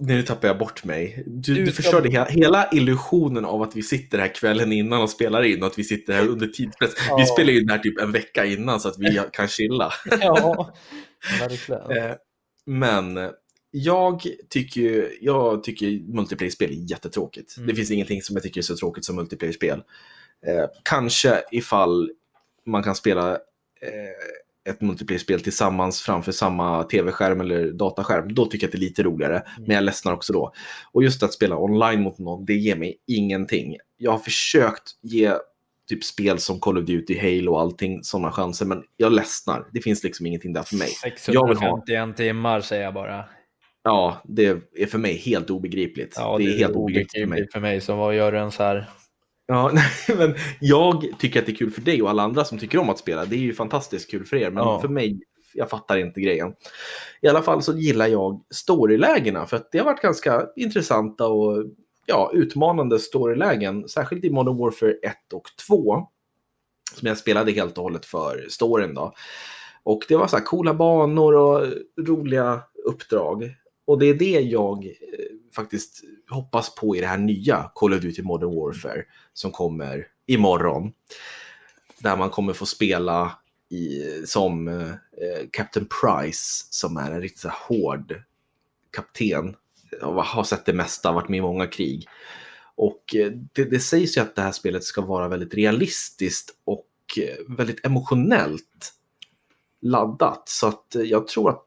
nu 0.00 0.22
tappar 0.22 0.48
jag 0.48 0.58
bort 0.58 0.84
mig. 0.84 1.22
Du, 1.26 1.54
Du 1.54 1.64
du 1.64 1.72
förstörde 1.72 2.08
hela, 2.08 2.24
hela 2.24 2.68
illusionen 2.72 3.44
av 3.44 3.62
att 3.62 3.76
vi 3.76 3.82
sitter 3.82 4.18
här 4.18 4.34
kvällen 4.34 4.72
innan 4.72 5.02
och 5.02 5.10
spelar 5.10 5.42
in 5.42 5.62
och 5.62 5.66
att 5.66 5.78
vi 5.78 5.84
sitter 5.84 6.12
här 6.12 6.28
under 6.28 6.46
tidspress. 6.46 6.94
Ja. 7.08 7.16
Vi 7.16 7.26
spelar 7.26 7.52
ju 7.52 7.60
in 7.60 7.66
det 7.66 7.72
här 7.72 7.80
typ 7.80 8.00
en 8.00 8.12
vecka 8.12 8.44
innan 8.44 8.80
så 8.80 8.88
att 8.88 8.98
vi 8.98 9.20
kan 9.32 9.48
chilla. 9.48 9.92
Ja, 10.20 10.74
verkligen. 11.40 11.90
Eh, 11.90 12.14
men 12.66 13.30
jag 13.70 14.22
tycker 14.50 14.80
ju, 14.80 15.18
jag 15.20 15.62
tycker 15.62 16.14
multiplayer-spel 16.14 16.70
är 16.70 16.90
jättetråkigt. 16.90 17.56
Mm. 17.56 17.66
Det 17.66 17.74
finns 17.74 17.90
ingenting 17.90 18.22
som 18.22 18.36
jag 18.36 18.42
tycker 18.42 18.60
är 18.60 18.62
så 18.62 18.76
tråkigt 18.76 19.04
som 19.04 19.16
multiplayer-spel. 19.16 19.82
Eh, 20.46 20.64
kanske 20.82 21.42
ifall 21.52 22.10
man 22.66 22.82
kan 22.82 22.94
spela 22.94 23.30
eh, 23.80 24.45
ett 24.66 24.80
multiplayer-spel 24.80 25.40
tillsammans 25.40 26.02
framför 26.02 26.32
samma 26.32 26.82
tv-skärm 26.82 27.40
eller 27.40 27.72
dataskärm, 27.72 28.34
då 28.34 28.46
tycker 28.46 28.66
jag 28.66 28.68
att 28.68 28.72
det 28.72 28.78
är 28.78 28.88
lite 28.88 29.02
roligare. 29.02 29.42
Men 29.58 29.70
jag 29.74 29.84
ledsnar 29.84 30.12
också 30.12 30.32
då. 30.32 30.52
Och 30.92 31.02
just 31.04 31.22
att 31.22 31.32
spela 31.32 31.56
online 31.58 32.02
mot 32.02 32.18
någon, 32.18 32.44
det 32.44 32.54
ger 32.54 32.76
mig 32.76 32.96
ingenting. 33.06 33.76
Jag 33.96 34.10
har 34.10 34.18
försökt 34.18 34.82
ge 35.02 35.32
typ 35.88 36.04
spel 36.04 36.38
som 36.38 36.60
Call 36.60 36.78
of 36.78 36.84
Duty, 36.84 37.18
Halo 37.18 37.52
och 37.52 37.60
allting 37.60 38.02
sådana 38.04 38.32
chanser, 38.32 38.66
men 38.66 38.82
jag 38.96 39.12
ledsnar. 39.12 39.66
Det 39.72 39.80
finns 39.80 40.04
liksom 40.04 40.26
ingenting 40.26 40.52
där 40.52 40.62
för 40.62 40.76
mig. 40.76 40.88
Jag 41.28 41.48
vill 41.48 41.56
ha- 41.56 41.76
651 41.86 42.16
timmar 42.16 42.60
säger 42.60 42.82
jag 42.82 42.94
bara. 42.94 43.24
Ja, 43.82 44.22
det 44.24 44.46
är 44.76 44.86
för 44.86 44.98
mig 44.98 45.16
helt 45.16 45.50
obegripligt. 45.50 46.14
Ja, 46.16 46.38
det 46.38 46.44
är 46.44 46.58
helt 46.58 46.74
obegripligt 46.76 47.12
för 47.12 47.26
mig. 47.26 47.46
för 47.52 47.60
mig. 47.60 47.80
Så 47.80 47.96
vad 47.96 48.16
gör 48.16 48.32
du 48.32 48.38
ens 48.38 48.58
här? 48.58 48.88
Ja, 49.46 49.70
nej, 49.74 50.16
men 50.18 50.34
jag 50.60 51.04
tycker 51.18 51.40
att 51.40 51.46
det 51.46 51.52
är 51.52 51.56
kul 51.56 51.70
för 51.70 51.80
dig 51.80 52.02
och 52.02 52.10
alla 52.10 52.22
andra 52.22 52.44
som 52.44 52.58
tycker 52.58 52.78
om 52.78 52.90
att 52.90 52.98
spela. 52.98 53.24
Det 53.24 53.36
är 53.36 53.40
ju 53.40 53.54
fantastiskt 53.54 54.10
kul 54.10 54.24
för 54.24 54.36
er, 54.36 54.50
men 54.50 54.64
Ja. 54.64 54.80
för 54.80 54.88
mig, 54.88 55.20
jag 55.54 55.70
fattar 55.70 55.96
inte 55.96 56.20
grejen. 56.20 56.54
I 57.22 57.28
alla 57.28 57.42
fall 57.42 57.62
så 57.62 57.72
gillar 57.72 58.06
jag 58.06 58.44
storylägena 58.50 59.46
för 59.46 59.56
att 59.56 59.72
det 59.72 59.78
har 59.78 59.84
varit 59.84 60.02
ganska 60.02 60.46
intressanta 60.56 61.26
och 61.26 61.64
ja, 62.06 62.30
utmanande 62.34 62.98
storylägen, 62.98 63.88
särskilt 63.88 64.24
i 64.24 64.30
Modern 64.30 64.56
Warfare 64.58 64.92
1 64.92 65.32
och 65.32 65.44
2. 65.68 66.06
Som 66.94 67.08
jag 67.08 67.18
spelade 67.18 67.52
helt 67.52 67.78
och 67.78 67.84
hållet 67.84 68.06
för 68.06 68.46
storyn 68.48 68.94
då. 68.94 69.12
Och 69.82 70.02
det 70.08 70.16
var 70.16 70.26
så 70.26 70.36
här 70.36 70.44
coola 70.44 70.74
banor 70.74 71.34
och 71.34 71.66
roliga 72.06 72.60
uppdrag. 72.84 73.54
Och 73.86 73.98
det 73.98 74.06
är 74.06 74.14
det 74.14 74.40
jag 74.40 74.84
eh, 74.86 74.92
faktiskt 75.54 76.00
hoppas 76.30 76.74
på 76.74 76.96
i 76.96 77.00
det 77.00 77.06
här 77.06 77.18
nya 77.18 77.70
Call 77.74 77.94
of 77.94 78.00
Duty 78.00 78.22
Modern 78.22 78.54
Warfare 78.54 79.02
som 79.32 79.50
kommer 79.50 80.06
imorgon. 80.26 80.92
Där 81.98 82.16
man 82.16 82.30
kommer 82.30 82.52
få 82.52 82.66
spela 82.66 83.38
i, 83.68 84.02
som 84.26 84.68
eh, 84.68 84.92
Captain 85.52 85.86
Price 86.02 86.66
som 86.70 86.96
är 86.96 87.10
en 87.10 87.20
riktigt 87.20 87.40
så 87.40 87.48
hård 87.48 88.22
kapten. 88.96 89.54
Jag 90.00 90.12
har 90.12 90.44
sett 90.44 90.64
det 90.64 90.72
mesta, 90.72 91.12
varit 91.12 91.28
med 91.28 91.38
i 91.38 91.42
många 91.42 91.66
krig. 91.66 92.08
Och 92.74 93.14
eh, 93.14 93.32
det, 93.52 93.64
det 93.64 93.80
sägs 93.80 94.16
ju 94.16 94.20
att 94.20 94.36
det 94.36 94.42
här 94.42 94.52
spelet 94.52 94.84
ska 94.84 95.00
vara 95.00 95.28
väldigt 95.28 95.54
realistiskt 95.54 96.50
och 96.64 96.88
eh, 97.18 97.56
väldigt 97.56 97.86
emotionellt 97.86 98.92
laddat. 99.82 100.48
Så 100.48 100.66
att 100.66 100.94
eh, 100.94 101.02
jag 101.02 101.28
tror 101.28 101.50
att 101.50 101.66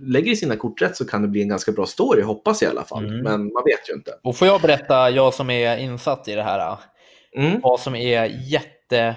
lägger 0.00 0.32
i 0.32 0.36
sina 0.36 0.56
kort 0.56 0.82
rätt 0.82 0.96
så 0.96 1.06
kan 1.06 1.22
det 1.22 1.28
bli 1.28 1.42
en 1.42 1.48
ganska 1.48 1.72
bra 1.72 1.86
story, 1.86 2.22
hoppas 2.22 2.62
jag 2.62 2.68
i 2.68 2.76
alla 2.76 2.84
fall. 2.84 3.04
Mm. 3.04 3.20
Men 3.22 3.52
man 3.52 3.62
vet 3.64 3.88
ju 3.88 3.94
inte. 3.94 4.18
Och 4.22 4.36
får 4.36 4.48
jag 4.48 4.60
berätta, 4.60 5.10
jag 5.10 5.34
som 5.34 5.50
är 5.50 5.78
insatt 5.78 6.28
i 6.28 6.34
det 6.34 6.42
här, 6.42 6.78
Mm. 7.36 7.60
vad 7.60 7.80
som 7.80 7.94
är 7.94 8.24
jätte 8.24 9.16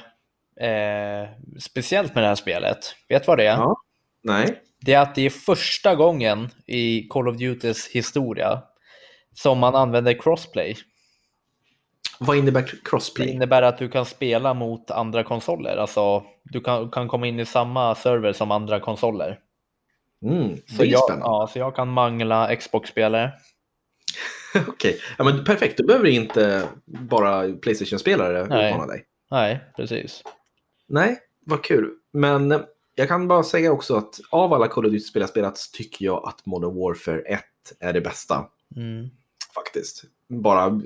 eh, 0.61 1.29
speciellt 1.59 2.15
med 2.15 2.23
det 2.23 2.27
här 2.27 2.35
spelet. 2.35 2.77
Vet 3.09 3.23
du 3.23 3.27
vad 3.27 3.37
det 3.37 3.43
är? 3.47 3.57
Ja. 3.57 3.77
Nej. 4.23 4.61
Det 4.81 4.93
är 4.93 4.99
att 4.99 5.15
det 5.15 5.25
är 5.25 5.29
första 5.29 5.95
gången 5.95 6.49
i 6.67 7.07
Call 7.07 7.27
of 7.27 7.37
Dutys 7.37 7.87
historia 7.87 8.61
som 9.33 9.59
man 9.59 9.75
använder 9.75 10.13
crossplay. 10.13 10.77
Vad 12.19 12.37
innebär 12.37 12.61
Det 12.61 12.89
crossplay? 12.89 13.29
innebär 13.29 13.61
att 13.61 13.77
du 13.77 13.89
kan 13.89 14.05
spela 14.05 14.53
mot 14.53 14.91
andra 14.91 15.23
konsoler. 15.23 15.77
Alltså, 15.77 16.23
du 16.43 16.59
kan, 16.61 16.89
kan 16.91 17.07
komma 17.07 17.27
in 17.27 17.39
i 17.39 17.45
samma 17.45 17.95
server 17.95 18.33
som 18.33 18.51
andra 18.51 18.79
konsoler. 18.79 19.39
Mm. 20.23 20.57
Så 20.57 20.63
Det 20.77 20.83
är 20.83 20.91
jag, 20.91 21.03
spännande. 21.03 21.25
ja, 21.25 21.49
så 21.53 21.59
jag 21.59 21.75
kan 21.75 21.87
mangla 21.87 22.55
Xbox-spelare. 22.55 23.31
Okej, 24.67 24.99
ja, 25.17 25.23
men 25.23 25.43
perfekt. 25.43 25.77
Då 25.77 25.85
behöver 25.85 26.05
du 26.05 26.11
inte 26.11 26.63
bara 26.85 27.53
Playstation-spelare 27.53 28.41
utmana 28.41 28.85
dig. 28.87 29.05
Nej, 29.31 29.59
precis. 29.75 30.23
Nej, 30.87 31.17
vad 31.45 31.63
kul. 31.63 31.91
Men 32.13 32.51
eh, 32.51 32.59
jag 32.95 33.07
kan 33.07 33.27
bara 33.27 33.43
säga 33.43 33.71
också 33.71 33.95
att 33.95 34.19
av 34.29 34.53
alla 34.53 34.67
Call 34.67 34.85
of 34.85 34.91
Duty-spel 34.91 35.19
jag 35.21 35.29
spelat 35.29 35.57
så 35.57 35.77
tycker 35.77 36.05
jag 36.05 36.27
att 36.27 36.45
Modern 36.45 36.75
Warfare 36.75 37.19
1 37.21 37.41
är 37.79 37.93
det 37.93 38.01
bästa. 38.01 38.45
Mm. 38.75 39.09
Faktiskt. 39.55 40.03
Bara 40.29 40.81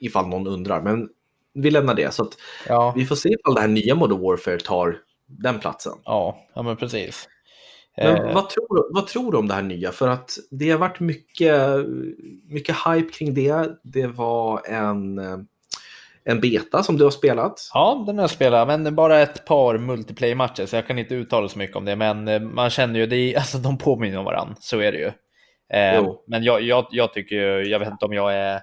ifall 0.00 0.28
någon 0.28 0.46
undrar. 0.46 0.82
Men 0.82 1.08
vi 1.54 1.70
lämnar 1.70 1.94
det. 1.94 2.14
Så 2.14 2.22
att 2.22 2.32
Ja, 2.68 2.92
vi 2.96 3.06
får 3.06 3.16
se 3.16 3.28
ifall 3.28 3.54
det 3.54 3.60
här 3.60 3.68
nya 3.68 3.94
Modern 3.94 4.20
Warfare 4.20 4.58
tar 4.58 4.98
den 5.26 5.58
platsen. 5.58 5.92
ja, 6.04 6.38
ja, 6.54 6.62
men 6.62 6.76
precis. 6.76 7.28
Men 7.96 8.16
Eh, 8.16 8.34
vad, 8.34 8.48
tror, 8.48 8.94
vad 8.94 9.06
tror 9.06 9.32
du 9.32 9.38
om 9.38 9.48
det 9.48 9.54
här 9.54 9.62
nya? 9.62 9.92
För 9.92 10.08
att 10.08 10.30
det 10.50 10.70
har 10.70 10.78
varit 10.78 11.00
mycket, 11.00 11.60
mycket 12.50 12.76
hype 12.86 13.12
kring 13.12 13.34
det. 13.34 13.68
Det 13.82 14.06
var 14.06 14.66
en, 14.66 15.18
eh, 15.18 15.38
en 16.24 16.40
beta 16.40 16.82
som 16.82 16.96
du 16.96 17.04
har 17.04 17.10
spelat. 17.10 17.70
Ja, 17.74 18.04
den 18.06 18.16
har 18.16 18.22
jag 18.22 18.30
spelat, 18.30 18.68
men 18.68 18.94
bara 18.94 19.20
ett 19.20 19.44
par 19.44 19.78
multiplayer-matcher, 19.78 20.66
så 20.66 20.76
jag 20.76 20.86
kan 20.86 20.98
inte 20.98 21.14
uttala 21.14 21.48
så 21.48 21.58
mycket 21.58 21.76
om 21.76 21.84
det. 21.84 21.96
Men 21.96 22.28
eh, 22.28 22.40
man 22.40 22.70
känner 22.70 23.00
ju, 23.00 23.06
det 23.06 23.16
är, 23.16 23.36
alltså 23.38 23.58
de 23.58 23.78
påminner 23.78 24.18
om 24.18 24.24
varandra, 24.24 24.54
så 24.60 24.78
är 24.80 24.92
det 24.92 24.98
ju. 24.98 25.12
Jo. 25.96 26.24
men 26.26 26.44
jag, 26.44 26.62
jag, 26.62 26.86
jag 26.90 27.12
tycker 27.12 27.36
ju, 27.36 27.70
jag 27.70 27.78
vet 27.78 27.88
inte 27.90 28.04
om 28.04 28.12
jag 28.12 28.34
är 28.34 28.60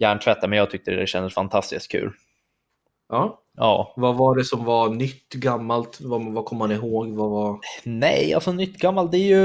hjärntvättad, 0.00 0.50
men 0.50 0.58
jag 0.58 0.70
tyckte 0.70 0.90
det 0.90 1.06
kändes 1.06 1.34
fantastiskt 1.34 1.90
kul. 1.90 2.12
Ja. 3.08 3.42
Ja, 3.56 3.92
Vad 3.96 4.16
var 4.16 4.36
det 4.36 4.44
som 4.44 4.64
var 4.64 4.88
nytt, 4.88 5.32
gammalt? 5.32 5.98
Vad, 6.00 6.32
vad 6.32 6.44
kommer 6.44 6.58
man 6.68 6.72
ihåg? 6.76 7.08
Vad 7.08 7.30
var... 7.30 7.58
nej, 7.84 8.34
alltså 8.34 8.52
nytt 8.52 8.78
gammalt, 8.78 9.12
det 9.12 9.18
är 9.18 9.26
ju 9.38 9.44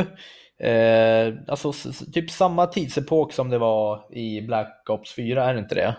eh, 0.69 1.33
alltså, 1.47 1.73
typ 2.13 2.31
samma 2.31 2.67
tidsepok 2.67 3.33
som 3.33 3.49
det 3.49 3.57
var 3.57 4.15
i 4.15 4.41
Black 4.41 4.85
Ops 4.89 5.15
4, 5.15 5.43
är 5.43 5.53
det 5.53 5.59
inte 5.59 5.75
det? 5.75 5.95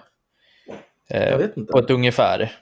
Eh, 1.11 1.29
Jag 1.31 1.38
vet 1.38 1.57
inte. 1.57 1.73
På 1.73 1.79
ett 1.79 1.90
ungefär. 1.90 2.53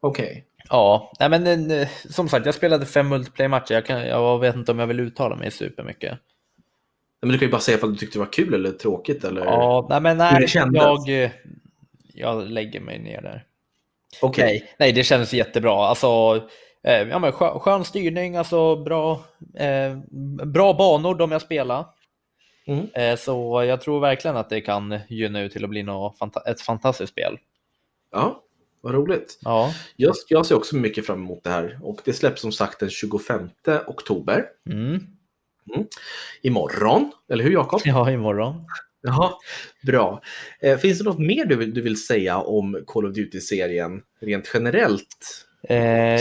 Okej. 0.00 0.44
Ja, 0.68 1.12
nej 1.20 1.28
men 1.28 1.70
eh, 1.70 1.88
som 2.10 2.28
sagt, 2.28 2.46
jag 2.46 2.54
spelade 2.54 2.86
fem 2.86 3.08
multiplayer-matcher. 3.08 3.74
Jag, 3.74 3.86
kan, 3.86 4.06
jag 4.06 4.38
vet 4.38 4.54
inte 4.54 4.72
om 4.72 4.78
jag 4.78 4.86
vill 4.86 5.00
uttala 5.00 5.36
mig 5.36 5.50
supermycket. 5.50 6.18
Men 7.20 7.30
du 7.32 7.38
kan 7.38 7.46
ju 7.48 7.52
bara 7.52 7.60
säga 7.60 7.76
ifall 7.78 7.92
du 7.92 7.98
tyckte 7.98 8.18
det 8.18 8.24
var 8.24 8.32
kul 8.32 8.54
eller 8.54 8.70
tråkigt. 8.72 9.24
Eller... 9.24 9.44
Ja, 9.44 9.86
nej 9.90 10.00
men 10.00 10.20
Hur 10.20 10.32
nej, 10.32 10.40
det 10.40 10.48
kändes? 10.48 10.82
jag, 10.82 11.22
eh, 11.24 11.30
jag 12.14 12.50
lägger 12.50 12.80
mig 12.80 12.98
ner 12.98 13.22
där. 13.22 13.44
Okej. 14.22 14.44
Nej, 14.44 14.72
nej, 14.78 14.92
det 14.92 15.04
kändes 15.04 15.32
jättebra. 15.32 15.86
Alltså, 15.86 16.06
eh, 16.82 17.08
ja, 17.08 17.18
men 17.18 17.32
skön, 17.32 17.60
skön 17.60 17.84
styrning, 17.84 18.36
alltså 18.36 18.76
bra, 18.76 19.24
eh, 19.54 19.96
bra 20.46 20.72
banor 20.74 21.14
de 21.14 21.32
jag 21.32 21.42
spelar. 21.42 21.86
Mm. 22.66 22.86
Eh, 22.94 23.16
så 23.16 23.64
jag 23.64 23.80
tror 23.80 24.00
verkligen 24.00 24.36
att 24.36 24.50
det 24.50 24.60
kan 24.60 24.98
gynna 25.08 25.40
ut 25.40 25.52
till 25.52 25.64
att 25.64 25.70
bli 25.70 25.82
något, 25.82 26.18
fanta- 26.18 26.50
ett 26.50 26.60
fantastiskt 26.60 27.12
spel. 27.12 27.38
Ja, 28.12 28.42
vad 28.80 28.94
roligt. 28.94 29.38
Ja, 29.42 29.72
Jag, 29.96 30.14
jag 30.28 30.46
ser 30.46 30.54
också 30.56 30.76
mycket 30.76 31.06
fram 31.06 31.18
emot 31.18 31.44
det 31.44 31.50
här. 31.50 31.78
Och 31.82 32.00
det 32.04 32.12
släpps 32.12 32.40
som 32.40 32.52
sagt 32.52 32.80
den 32.80 32.90
25 32.90 33.48
oktober. 33.86 34.44
mm. 34.70 35.06
Imorgon. 36.42 37.12
Eller 37.32 37.44
hur 37.44 37.52
Jakob? 37.52 37.80
ja 37.84 38.10
imorgon. 38.10 38.66
Jaha, 39.02 39.32
bra. 39.86 40.22
Eh, 40.60 40.78
finns 40.78 40.98
det 40.98 41.04
något 41.04 41.18
mer 41.18 41.44
du 41.44 41.56
vill, 41.56 41.74
du 41.74 41.80
vill 41.80 42.04
säga 42.04 42.38
om 42.38 42.84
Call 42.86 43.06
of 43.06 43.12
Duty-serien 43.12 44.02
rent 44.20 44.50
generellt? 44.54 45.46
Eh. 45.68 46.20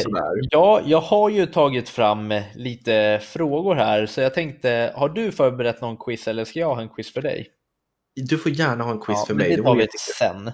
Ja, 0.49 0.81
jag 0.85 1.01
har 1.01 1.29
ju 1.29 1.45
tagit 1.45 1.89
fram 1.89 2.33
lite 2.55 3.19
frågor 3.23 3.75
här, 3.75 4.05
så 4.05 4.21
jag 4.21 4.33
tänkte, 4.33 4.93
har 4.95 5.09
du 5.09 5.31
förberett 5.31 5.81
någon 5.81 5.97
quiz 5.97 6.27
eller 6.27 6.45
ska 6.45 6.59
jag 6.59 6.75
ha 6.75 6.81
en 6.81 6.89
quiz 6.89 7.13
för 7.13 7.21
dig? 7.21 7.47
Du 8.15 8.37
får 8.37 8.51
gärna 8.51 8.83
ha 8.83 8.91
en 8.91 8.99
quiz 8.99 9.17
ja, 9.19 9.25
för 9.27 9.33
mig. 9.33 9.55
Det 9.55 9.63
tar 9.63 9.75
vi 9.75 9.87
sen. 10.19 10.51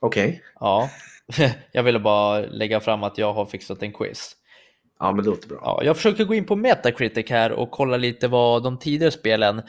Okej, 0.00 0.42
Ja, 0.60 0.90
jag 1.72 1.82
ville 1.82 1.98
bara 1.98 2.40
lägga 2.40 2.80
fram 2.80 3.02
att 3.02 3.18
jag 3.18 3.32
har 3.32 3.46
fixat 3.46 3.82
en 3.82 3.92
quiz. 3.92 4.36
Ja 4.98 5.12
men 5.12 5.24
det 5.24 5.30
låter 5.30 5.48
bra. 5.48 5.58
Ja, 5.62 5.80
jag 5.84 5.96
försöker 5.96 6.24
gå 6.24 6.34
in 6.34 6.46
på 6.46 6.56
Metacritic 6.56 7.30
här 7.30 7.52
och 7.52 7.70
kolla 7.70 7.96
lite 7.96 8.28
vad 8.28 8.62
de 8.62 8.78
tidigare 8.78 9.10
spelen 9.10 9.62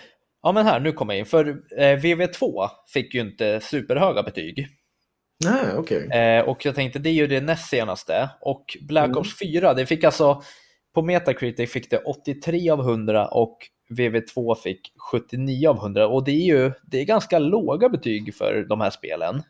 Ja 0.47 0.51
men 0.51 0.65
här, 0.65 0.79
nu 0.79 0.91
kommer 0.91 1.13
jag 1.13 1.19
in. 1.19 1.25
För 1.25 1.47
eh, 1.77 1.97
VV2 1.97 2.69
fick 2.93 3.13
ju 3.13 3.21
inte 3.21 3.59
superhöga 3.61 4.23
betyg. 4.23 4.67
Nej, 5.43 5.77
okej. 5.77 6.07
Eh, 6.07 6.43
och 6.43 6.65
jag 6.65 6.75
tänkte 6.75 6.99
det 6.99 7.09
är 7.09 7.13
ju 7.13 7.27
det 7.27 7.41
näst 7.41 7.69
senaste. 7.69 8.29
Och 8.41 8.77
Black 8.81 9.05
Mm. 9.05 9.17
Ops 9.17 9.39
4, 9.39 9.73
det 9.73 9.85
fick 9.85 10.03
alltså 10.03 10.41
på 10.93 11.01
Metacritic 11.01 11.71
fick 11.71 11.89
det 11.89 11.97
83 11.97 12.69
av 12.69 12.79
100 12.79 13.27
och 13.27 13.57
VV2 13.89 14.55
fick 14.55 14.93
79 15.11 15.69
av 15.69 15.77
100. 15.77 16.07
Och 16.07 16.23
det 16.23 16.31
är 16.31 16.45
ju 16.45 16.71
det 16.83 16.99
är 16.99 17.05
ganska 17.05 17.39
låga 17.39 17.89
betyg 17.89 18.35
för 18.35 18.65
de 18.69 18.81
här 18.81 18.89
spelen. 18.89 19.43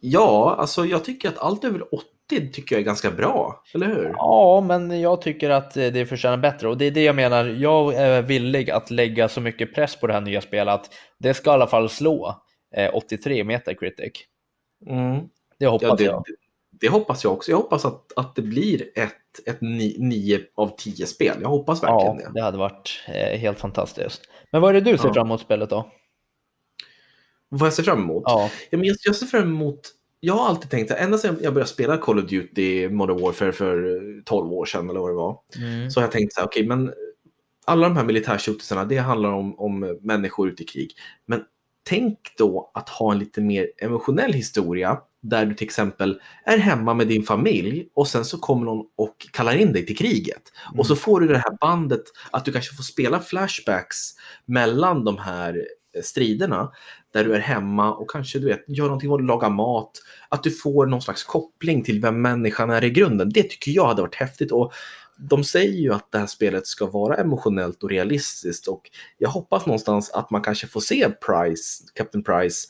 Ja, 0.00 0.56
alltså 0.58 0.84
jag 0.86 1.04
tycker 1.04 1.28
att 1.28 1.38
allt 1.38 1.64
över 1.64 1.94
80 1.94 2.15
tycker 2.28 2.74
jag 2.76 2.80
är 2.80 2.84
ganska 2.84 3.10
bra, 3.10 3.62
eller 3.74 3.86
hur? 3.86 4.12
Ja, 4.16 4.64
men 4.68 5.00
jag 5.00 5.22
tycker 5.22 5.50
att 5.50 5.76
eh, 5.76 5.86
det 5.86 6.06
förtjänar 6.06 6.36
bättre. 6.36 6.68
Och 6.68 6.78
det 6.78 6.84
är 6.84 6.90
det 6.90 7.04
jag 7.04 7.16
menar. 7.16 7.44
Jag 7.44 7.94
är 7.94 8.22
villig 8.22 8.70
att 8.70 8.90
lägga 8.90 9.28
så 9.28 9.40
mycket 9.40 9.74
press 9.74 9.96
på 9.96 10.06
det 10.06 10.12
här 10.12 10.20
nya 10.20 10.40
spelet 10.40 10.74
att 10.74 10.90
det 11.18 11.34
ska 11.34 11.50
i 11.50 11.54
alla 11.54 11.66
fall 11.66 11.88
slå 11.88 12.42
eh, 12.76 12.90
83 12.94 13.44
Metacritic. 13.44 14.12
Mm. 14.86 15.20
Det 15.58 15.66
hoppas 15.66 15.88
Ja, 15.88 15.94
det, 15.96 16.04
jag. 16.04 16.22
det, 16.26 16.34
det 16.80 16.88
hoppas 16.92 17.24
jag 17.24 17.32
också. 17.32 17.50
Jag 17.50 17.58
hoppas 17.58 17.84
att, 17.84 18.12
att 18.16 18.34
det 18.36 18.42
blir 18.42 18.82
ett, 18.98 19.48
ett 19.48 19.58
9 19.60 20.40
av 20.54 20.76
10 20.78 21.06
spel. 21.06 21.36
Jag 21.40 21.48
hoppas 21.48 21.82
verkligen 21.82 22.16
Ja, 22.18 22.28
det. 22.28 22.32
det 22.34 22.42
hade 22.42 22.58
varit 22.58 23.04
eh, 23.08 23.38
helt 23.38 23.58
fantastiskt. 23.58 24.20
Men 24.52 24.60
vad 24.62 24.76
är 24.76 24.80
det 24.80 24.90
du 24.92 24.98
ser 24.98 25.08
Ja. 25.08 25.14
fram 25.14 25.26
emot 25.26 25.40
spelet 25.40 25.70
då? 25.70 25.90
Vad 27.48 27.66
jag 27.66 27.72
ser 27.72 27.82
fram 27.82 28.02
emot? 28.02 28.22
Ja, 28.26 28.50
Ja, 28.70 28.78
men 28.78 28.86
jag, 28.86 28.96
jag 29.04 29.16
ser 29.16 29.26
fram 29.26 29.42
emot... 29.42 29.80
Jag 30.26 30.34
har 30.34 30.48
alltid 30.48 30.70
tänkt 30.70 30.90
att 30.90 30.98
ända 30.98 31.18
sedan 31.18 31.38
jag 31.42 31.54
började 31.54 31.70
spela 31.70 31.96
Call 31.96 32.18
of 32.18 32.30
Duty 32.30 32.88
Modern 32.88 33.20
Warfare 33.20 33.52
för 33.52 33.96
eh, 33.96 34.22
12 34.24 34.52
år 34.52 34.64
sedan 34.64 34.90
eller 34.90 35.00
vad 35.00 35.10
det 35.10 35.14
var. 35.14 35.38
mm. 35.56 35.90
Så 35.90 36.00
har 36.00 36.04
jag 36.04 36.12
tänkt 36.12 36.34
så 36.34 36.40
här, 36.40 36.46
okej, 36.46 36.66
men 36.66 36.92
alla 37.66 37.88
de 37.88 37.96
här 37.96 38.04
militärshootersarna, 38.04 38.84
det 38.84 38.96
handlar 38.96 39.32
om, 39.32 39.58
om 39.58 39.98
människor 40.02 40.48
ute 40.48 40.62
i 40.62 40.66
krig. 40.66 40.90
Men 41.26 41.42
tänk 41.88 42.18
då 42.38 42.70
att 42.74 42.88
ha 42.88 43.12
en 43.12 43.18
lite 43.18 43.40
mer 43.40 43.68
emotionell 43.82 44.32
historia 44.32 44.98
där 45.22 45.46
du 45.46 45.54
till 45.54 45.64
exempel 45.64 46.20
är 46.44 46.58
hemma 46.58 46.94
med 46.94 47.08
din 47.08 47.22
familj 47.22 47.88
och 47.94 48.08
sen 48.08 48.24
så 48.24 48.38
kommer 48.38 48.64
någon 48.64 48.86
och 48.96 49.16
kallar 49.32 49.56
in 49.56 49.72
dig 49.72 49.86
till 49.86 49.96
kriget. 49.96 50.42
Och 50.76 50.86
så 50.86 50.96
får 50.96 51.20
du 51.20 51.28
det 51.28 51.38
här 51.38 51.56
bandet 51.60 52.02
att 52.30 52.44
du 52.44 52.52
kanske 52.52 52.76
får 52.76 52.82
spela 52.82 53.20
flashbacks 53.20 54.12
mellan 54.46 55.04
de 55.04 55.18
här 55.18 55.66
striderna 56.02 56.72
där 57.16 57.24
du 57.24 57.34
är 57.34 57.40
hemma 57.40 57.94
och 57.94 58.10
kanske 58.10 58.38
du 58.38 58.46
vet, 58.46 58.64
gör 58.68 58.84
någonting, 58.84 59.26
lagar 59.26 59.50
mat. 59.50 59.90
Att 60.28 60.42
du 60.42 60.50
får 60.50 60.86
någon 60.86 61.02
slags 61.02 61.24
koppling 61.24 61.82
till 61.82 62.00
vem 62.00 62.22
människan 62.22 62.70
är 62.70 62.84
i 62.84 62.90
grunden. 62.90 63.30
Det 63.34 63.42
tycker 63.42 63.70
jag 63.70 63.86
hade 63.86 64.02
varit 64.02 64.14
häftigt. 64.14 64.52
Och 64.52 64.72
de 65.18 65.44
säger 65.44 65.72
ju 65.78 65.92
att 65.94 66.12
det 66.12 66.18
här 66.18 66.26
spelet 66.26 66.66
ska 66.66 66.86
vara 66.86 67.16
emotionellt 67.16 67.82
och 67.82 67.90
realistiskt 67.90 68.68
och 68.68 68.90
jag 69.18 69.28
hoppas 69.28 69.66
någonstans 69.66 70.10
att 70.10 70.30
man 70.30 70.42
kanske 70.42 70.66
får 70.66 70.80
se 70.80 71.08
Price, 71.26 71.84
Captain 71.94 72.24
Price 72.24 72.68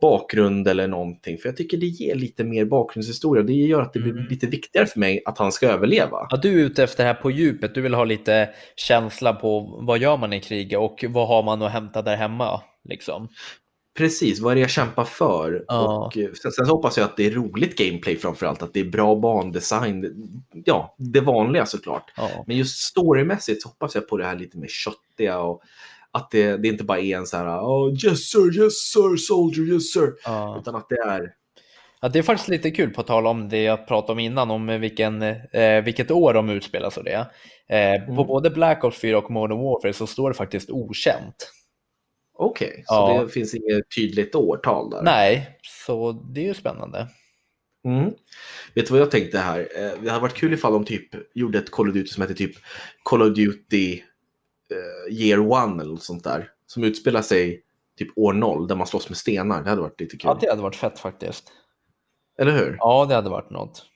bakgrund 0.00 0.68
eller 0.68 0.88
någonting. 0.88 1.38
För 1.38 1.48
jag 1.48 1.56
tycker 1.56 1.76
det 1.76 1.86
ger 1.86 2.14
lite 2.14 2.44
mer 2.44 2.64
bakgrundshistoria. 2.64 3.42
Det 3.42 3.52
gör 3.52 3.82
att 3.82 3.92
det 3.92 3.98
blir 4.00 4.12
Mm. 4.12 4.26
lite 4.30 4.46
viktigare 4.46 4.86
för 4.86 5.00
mig 5.00 5.22
att 5.24 5.38
han 5.38 5.52
ska 5.52 5.68
överleva. 5.68 6.26
Ja, 6.30 6.36
du 6.36 6.60
är 6.60 6.64
ute 6.64 6.84
efter 6.84 7.02
det 7.04 7.06
här 7.06 7.14
på 7.14 7.30
djupet. 7.30 7.74
Du 7.74 7.80
vill 7.80 7.94
ha 7.94 8.04
lite 8.04 8.48
känsla 8.76 9.32
på 9.32 9.78
vad 9.82 9.98
gör 9.98 10.16
man 10.16 10.32
i 10.32 10.40
krig 10.40 10.78
och 10.78 11.04
vad 11.08 11.28
har 11.28 11.42
man 11.42 11.62
att 11.62 11.72
hämta 11.72 12.02
där 12.02 12.16
hemma. 12.16 12.60
Liksom. 12.88 13.28
Precis, 13.98 14.40
vad 14.40 14.50
är 14.50 14.54
det 14.54 14.60
jag 14.60 14.70
kämpar 14.70 15.04
för? 15.04 15.64
Ja. 15.68 16.06
Och 16.06 16.18
eh, 16.18 16.28
sen, 16.42 16.52
sen 16.52 16.66
så 16.66 16.72
hoppas 16.72 16.96
jag 16.96 17.04
att 17.04 17.16
det 17.16 17.26
är 17.26 17.30
roligt 17.30 17.78
gameplay 17.78 18.16
framförallt, 18.16 18.62
att 18.62 18.74
det 18.74 18.80
är 18.80 18.84
bra 18.84 19.14
bandesign. 19.14 20.14
Ja, 20.64 20.94
det 20.98 21.20
vanliga 21.20 21.66
såklart. 21.66 22.12
Ja. 22.16 22.44
Men 22.46 22.56
just 22.56 22.78
storymässigt 22.78 23.62
så 23.62 23.68
hoppas 23.68 23.94
jag 23.94 24.08
på 24.08 24.16
det 24.16 24.24
här 24.24 24.36
lite 24.36 24.58
mer 24.58 24.68
köttiga 24.68 25.38
och 25.40 25.62
att 26.10 26.30
det, 26.30 26.56
det 26.56 26.68
inte 26.68 26.84
bara 26.84 26.98
är 27.00 27.16
en 27.16 27.26
så 27.26 27.36
här 27.36 27.60
oh, 27.60 27.92
yes 28.04 28.30
sir, 28.30 28.62
yes 28.62 28.72
sir, 28.92 29.16
soldier, 29.16 29.72
yes 29.74 29.92
sir. 29.92 30.12
Ja. 30.24 30.58
Utan 30.60 30.74
att 30.76 30.88
det 30.88 30.96
är 30.98 31.32
Ja, 32.00 32.08
det 32.08 32.18
är 32.18 32.22
faktiskt 32.22 32.48
lite 32.48 32.70
kul 32.70 32.90
på 32.90 33.02
tal 33.02 33.26
om 33.26 33.48
det 33.48 33.62
jag 33.62 33.88
pratade 33.88 34.12
om 34.12 34.18
innan, 34.18 34.50
om 34.50 34.66
vilken, 34.80 35.22
eh, 35.22 35.82
vilket 35.84 36.10
år 36.10 36.34
de 36.34 36.50
utspelas 36.50 36.96
och 36.96 37.04
det. 37.04 37.26
Eh, 37.68 38.06
På 38.06 38.12
Mm. 38.12 38.26
både 38.26 38.50
Black 38.50 38.84
Ops 38.84 38.98
4 39.00 39.18
och 39.18 39.30
Modern 39.30 39.58
Warfare 39.58 39.92
så 39.92 40.06
står 40.06 40.30
det 40.30 40.34
faktiskt 40.36 40.70
okänt. 40.70 41.52
Okej. 42.38 42.84
så 42.86 42.94
Ja. 42.94 43.22
det 43.22 43.28
finns 43.28 43.54
inget 43.54 43.90
tydligt 43.96 44.34
årtal 44.34 44.90
där. 44.90 45.02
Nej, 45.02 45.58
så 45.62 46.12
det 46.12 46.40
är 46.40 46.44
ju 46.44 46.54
spännande. 46.54 47.08
Mm. 47.84 48.04
Vet 48.74 48.86
du 48.86 48.92
vad 48.92 49.00
jag 49.00 49.10
tänkte 49.10 49.38
här? 49.38 49.58
Eh, 49.76 50.02
Det 50.02 50.10
hade 50.10 50.22
varit 50.22 50.34
kul 50.34 50.52
ifall 50.52 50.72
de 50.72 50.84
typ 50.84 51.08
gjorde 51.34 51.58
ett 51.58 51.70
Call 51.70 51.88
of 51.88 51.94
Duty 51.94 52.08
som 52.08 52.22
heter 52.22 52.34
typ 52.34 52.52
Call 53.02 53.22
of 53.22 53.34
Duty 53.36 54.02
eh, 54.70 55.14
Year 55.14 55.38
One 55.40 55.82
eller 55.82 55.92
något 55.92 56.02
sånt 56.02 56.24
där. 56.24 56.50
Som 56.66 56.84
utspelar 56.84 57.22
sig 57.22 57.62
typ 57.98 58.08
år 58.18 58.32
noll 58.32 58.66
där 58.68 58.76
man 58.76 58.86
slåss 58.86 59.08
med 59.08 59.16
stenar. 59.18 59.62
Det 59.62 59.68
hade 59.70 59.82
varit 59.82 60.00
lite 60.00 60.16
kul. 60.16 60.28
Ja, 60.30 60.38
det 60.40 60.50
hade 60.50 60.62
varit 60.62 60.76
fett 60.76 60.98
faktiskt. 60.98 61.52
Eller 62.38 62.52
hur? 62.52 62.76
Ja, 62.78 63.06
det 63.08 63.14
hade 63.14 63.30
varit 63.30 63.50
något. 63.50 63.86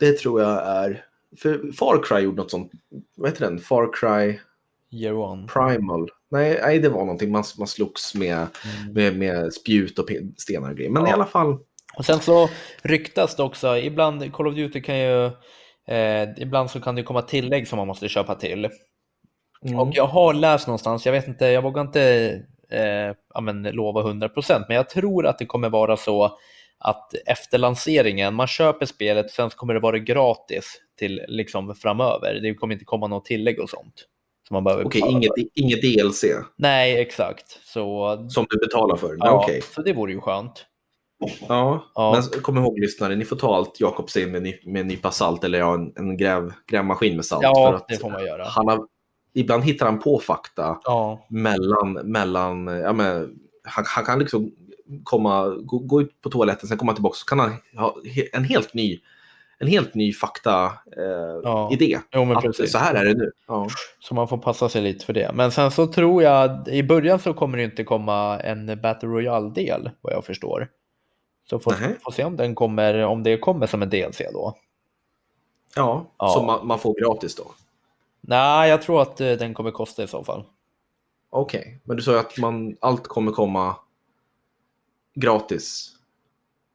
Det 0.00 0.18
tror 0.18 0.42
jag 0.42 0.66
är... 0.66 1.04
För 1.36 1.72
Far 1.72 2.02
Cry 2.02 2.18
gjorde 2.20 2.36
något 2.36 2.50
sånt. 2.50 2.72
Vad 3.16 3.30
heter 3.30 3.44
den? 3.44 3.58
Far 3.58 3.92
Cry 3.92 4.38
Year 4.90 5.14
one. 5.14 5.48
Primal. 5.48 6.10
Nej, 6.30 6.58
nej 6.62 6.78
det 6.78 6.88
var 6.88 7.00
någonting. 7.00 7.30
Man, 7.30 7.44
man 7.58 7.68
slogs 7.68 8.14
med, 8.14 8.46
med, 8.92 9.16
med 9.16 9.52
spjut 9.52 9.98
och 9.98 10.08
stenar 10.36 10.70
och 10.70 10.76
grejer. 10.76 10.90
Men 10.90 11.02
Ja. 11.02 11.10
i 11.10 11.12
alla 11.12 11.26
fall. 11.26 11.58
Och 11.96 12.04
sen 12.04 12.20
så 12.20 12.48
ryktas 12.82 13.36
det 13.36 13.42
också, 13.42 13.78
ibland, 13.78 14.32
Call 14.32 14.46
of 14.46 14.54
Duty 14.54 14.80
kan 14.80 14.98
ju, 14.98 15.26
eh, 15.88 16.28
ibland 16.36 16.70
så 16.70 16.80
kan 16.80 16.94
det 16.94 17.02
komma 17.02 17.22
tillägg 17.22 17.68
som 17.68 17.76
man 17.76 17.86
måste 17.86 18.08
köpa 18.08 18.34
till. 18.34 18.68
Mm. 19.62 19.78
Och 19.78 19.90
jag 19.92 20.06
har 20.06 20.34
läst 20.34 20.66
någonstans, 20.66 21.06
jag 21.06 21.12
vet 21.12 21.28
inte, 21.28 21.46
jag 21.46 21.62
vågar 21.62 21.82
inte 21.82 22.02
eh, 22.70 23.14
ja, 23.34 23.40
men, 23.40 23.62
lova 23.62 24.02
100% 24.02 24.64
men 24.68 24.76
jag 24.76 24.88
tror 24.88 25.26
att 25.26 25.38
det 25.38 25.46
kommer 25.46 25.68
vara 25.68 25.96
så 25.96 26.38
att 26.78 27.14
efter 27.26 27.58
lanseringen, 27.58 28.34
man 28.34 28.46
köper 28.46 28.86
spelet, 28.86 29.30
sen 29.30 29.50
kommer 29.50 29.74
det 29.74 29.80
vara 29.80 29.98
gratis 29.98 30.80
till 30.98 31.20
liksom 31.28 31.74
framöver. 31.74 32.34
Det 32.42 32.54
kommer 32.54 32.74
inte 32.74 32.84
komma 32.84 33.06
något 33.06 33.24
tillägg 33.24 33.60
och 33.60 33.70
sånt. 33.70 34.04
Som 34.48 34.54
man 34.54 34.64
behöver 34.64 34.84
Okej, 34.84 35.02
inget, 35.10 35.30
för. 35.36 35.44
inget 35.54 35.82
DLC 35.82 36.24
Nej, 36.56 37.00
exakt. 37.00 37.60
Så, 37.64 38.16
som 38.30 38.46
du 38.50 38.58
betalar 38.58 38.96
för? 38.96 39.16
Ja, 39.18 39.42
Okej. 39.44 39.62
så 39.74 39.82
det 39.82 39.92
vore 39.92 40.12
ju 40.12 40.20
skönt. 40.20 40.64
Ja, 41.48 41.84
Ja. 41.94 42.12
men 42.32 42.42
kom 42.42 42.56
ihåg 42.58 42.78
lyssnare, 42.78 43.16
ni 43.16 43.24
får 43.24 43.36
ta 43.36 43.56
allt 43.56 43.80
Jakob 43.80 44.10
säger 44.10 44.26
med, 44.26 44.42
ny- 44.42 44.60
med 44.64 44.80
en 44.80 44.86
nypa 44.88 45.10
salt 45.10 45.44
eller 45.44 45.58
ja, 45.58 45.74
en, 45.74 45.92
en 45.96 46.16
gräv, 46.16 46.52
grävmaskin 46.66 47.16
med 47.16 47.24
salt. 47.24 47.42
Ja, 47.42 47.54
för 47.70 47.74
att 47.76 47.88
det 47.88 47.96
får 47.96 48.10
man 48.10 48.24
göra. 48.24 48.44
Han 48.44 48.68
har, 48.68 48.86
ibland 49.34 49.64
hittar 49.64 49.86
han 49.86 49.98
på 49.98 50.18
fakta 50.18 50.78
Ja, 50.84 51.26
mellan, 51.30 51.92
mellan 51.92 52.66
ja, 52.66 52.92
men, 52.92 53.38
han, 53.64 53.84
han 53.86 54.04
kan 54.04 54.18
liksom 54.18 54.52
komma, 55.04 55.48
gå, 55.48 55.78
gå 55.78 56.00
ut 56.02 56.20
på 56.20 56.30
toaletten, 56.30 56.68
sen 56.68 56.78
komma 56.78 56.92
tillbaka 56.94 57.14
så 57.16 57.24
kan 57.24 57.38
han 57.38 57.52
ha 57.76 57.96
en 58.32 58.44
helt 58.44 58.74
ny, 58.74 59.00
en 59.58 59.68
helt 59.68 59.94
ny 59.94 60.12
fakta 60.12 60.64
eh, 60.96 61.40
Ja. 61.44 61.70
Att 62.36 62.42
precis. 62.42 62.72
så 62.72 62.78
här 62.78 62.94
är 62.94 63.04
det 63.04 63.14
nu. 63.14 63.32
Ja. 63.48 63.68
Så 64.00 64.14
man 64.14 64.28
får 64.28 64.38
passa 64.38 64.68
sig 64.68 64.82
lite 64.82 65.04
för 65.06 65.12
det. 65.12 65.30
Men 65.34 65.50
sen 65.50 65.70
så 65.70 65.86
tror 65.86 66.22
jag, 66.22 66.68
i 66.68 66.82
början 66.82 67.18
så 67.18 67.34
kommer 67.34 67.58
det 67.58 67.64
inte 67.64 67.84
komma 67.84 68.40
en 68.40 68.80
Battle 68.82 69.08
Royale-del, 69.08 69.90
vad 70.00 70.12
jag 70.12 70.24
förstår. 70.24 70.68
Så 71.50 71.58
får, 71.58 71.70
Nähä. 71.70 71.94
får 72.04 72.12
se 72.12 72.24
om 72.24 72.36
den 72.36 72.54
kommer, 72.54 73.04
om 73.04 73.22
det 73.22 73.38
kommer 73.38 73.66
som 73.66 73.82
en 73.82 73.90
DLC 73.90 74.18
då. 74.32 74.54
Ja, 75.76 76.06
Ja. 76.18 76.28
som 76.28 76.46
man, 76.46 76.66
man 76.66 76.78
får 76.78 76.94
gratis 77.00 77.34
då. 77.36 77.44
Nej, 78.20 78.70
jag 78.70 78.82
tror 78.82 79.02
att 79.02 79.20
eh, 79.20 79.32
den 79.32 79.54
kommer 79.54 79.70
kosta 79.70 80.02
i 80.02 80.06
så 80.08 80.24
fall. 80.24 80.44
Okej, 81.30 81.80
men 81.84 81.96
du 81.96 82.02
sa 82.02 82.12
ju 82.12 82.18
att 82.18 82.38
man, 82.38 82.76
allt 82.80 83.06
kommer 83.06 83.32
komma 83.32 83.76
gratis. 85.14 85.90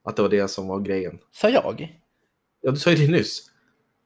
Att 0.04 0.16
det 0.16 0.22
var 0.22 0.30
det 0.30 0.48
som 0.48 0.68
var 0.68 0.80
grejen. 0.80 1.20
Sa 1.32 1.50
jag? 1.50 2.00
Ja, 2.64 2.72
du 2.72 2.78
sa 2.78 2.92
ju 2.92 2.96
det 3.06 3.12
nyss. 3.12 3.50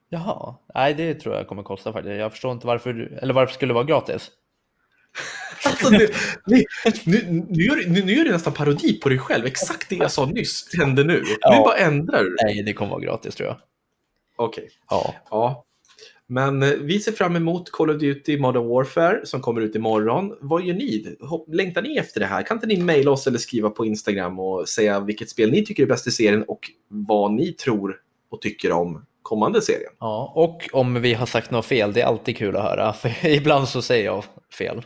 Jaha, 0.10 0.56
nej 0.76 0.93
det 0.93 1.13
tror 1.13 1.36
jag 1.36 1.48
kommer 1.48 1.63
kosta 1.63 1.93
faktiskt. 1.93 2.15
Jag 2.20 2.32
förstår 2.32 2.52
inte 2.52 2.67
varför, 2.67 2.93
du- 2.93 3.17
eller 3.22 3.34
varför 3.34 3.54
skulle 3.54 3.70
det 3.70 3.74
vara 3.74 3.84
gratis? 3.86 4.32
Alltså, 5.65 5.89
nu, 5.89 6.08
nu, 6.46 6.63
nu, 7.06 7.46
nu, 7.50 7.63
gör, 7.63 7.89
nu, 7.89 8.04
nu 8.06 8.13
gör 8.13 8.24
du 8.24 8.32
nästan 8.32 8.54
parodi 8.54 8.93
på 8.93 9.10
dig 9.10 9.17
själv. 9.17 9.46
Exakt 9.46 9.89
det 9.89 9.96
jag 9.96 10.12
sa 10.12 10.26
nyss 10.26 10.70
händer 10.78 11.04
nu. 11.04 11.24
Ja. 11.41 11.52
Nu 11.52 11.58
bara 11.63 11.78
ändrar 11.78 12.24
du. 12.24 12.36
Nej, 12.43 12.63
det 12.63 12.74
kommer 12.74 12.91
vara 12.91 13.02
gratis 13.02 13.36
tror 13.36 13.48
jag. 13.48 13.58
Okej. 14.36 14.70
Ja, 14.89 15.15
Ja. 15.30 15.63
Men 16.28 16.63
eh, 16.63 16.70
vi 16.70 17.00
ser 17.00 17.12
fram 17.12 17.36
emot 17.36 17.72
Call 17.72 17.89
of 17.89 18.00
Duty 18.00 18.39
Modern 18.39 18.67
Warfare 18.67 19.26
som 19.26 19.41
kommer 19.41 19.62
ut 19.62 19.76
imorgon. 19.76 20.38
Vad 20.41 20.63
gör 20.63 20.74
ni? 20.74 21.17
Längtar 21.48 21.82
ni 21.82 21.98
efter 21.98 22.20
det 22.20 22.26
här? 22.26 22.43
Kan 22.43 22.58
inte 22.58 22.67
ni 22.67 22.78
mejla 22.84 23.12
oss 23.12 23.28
eller 23.28 23.38
skriva 23.39 23.70
på 23.70 23.86
Instagram 23.86 24.39
och 24.39 24.70
säga 24.70 25.00
vilket 25.00 25.30
spel 25.30 25.52
ni 25.52 25.65
tycker 25.65 25.84
är 25.84 25.88
bäst 25.88 26.08
i 26.08 26.12
serien 26.12 26.43
och 26.43 26.72
vad 26.88 27.32
ni 27.34 27.52
tror 27.54 27.98
och 28.30 28.42
tycker 28.42 28.72
om 28.72 29.06
kommande 29.22 29.62
serien? 29.62 29.92
ja, 30.00 30.32
och 30.36 30.70
om 30.74 31.02
vi 31.02 31.13
har 31.13 31.26
sagt 31.26 31.52
något 31.52 31.66
fel, 31.66 31.94
det 31.94 32.02
är 32.02 32.06
alltid 32.06 32.38
kul 32.38 32.56
att 32.56 32.63
höra. 32.63 32.94
För 32.94 33.26
ibland 33.26 33.68
så 33.68 33.82
säger 33.82 34.06
jag 34.06 34.24
fel. 34.58 34.82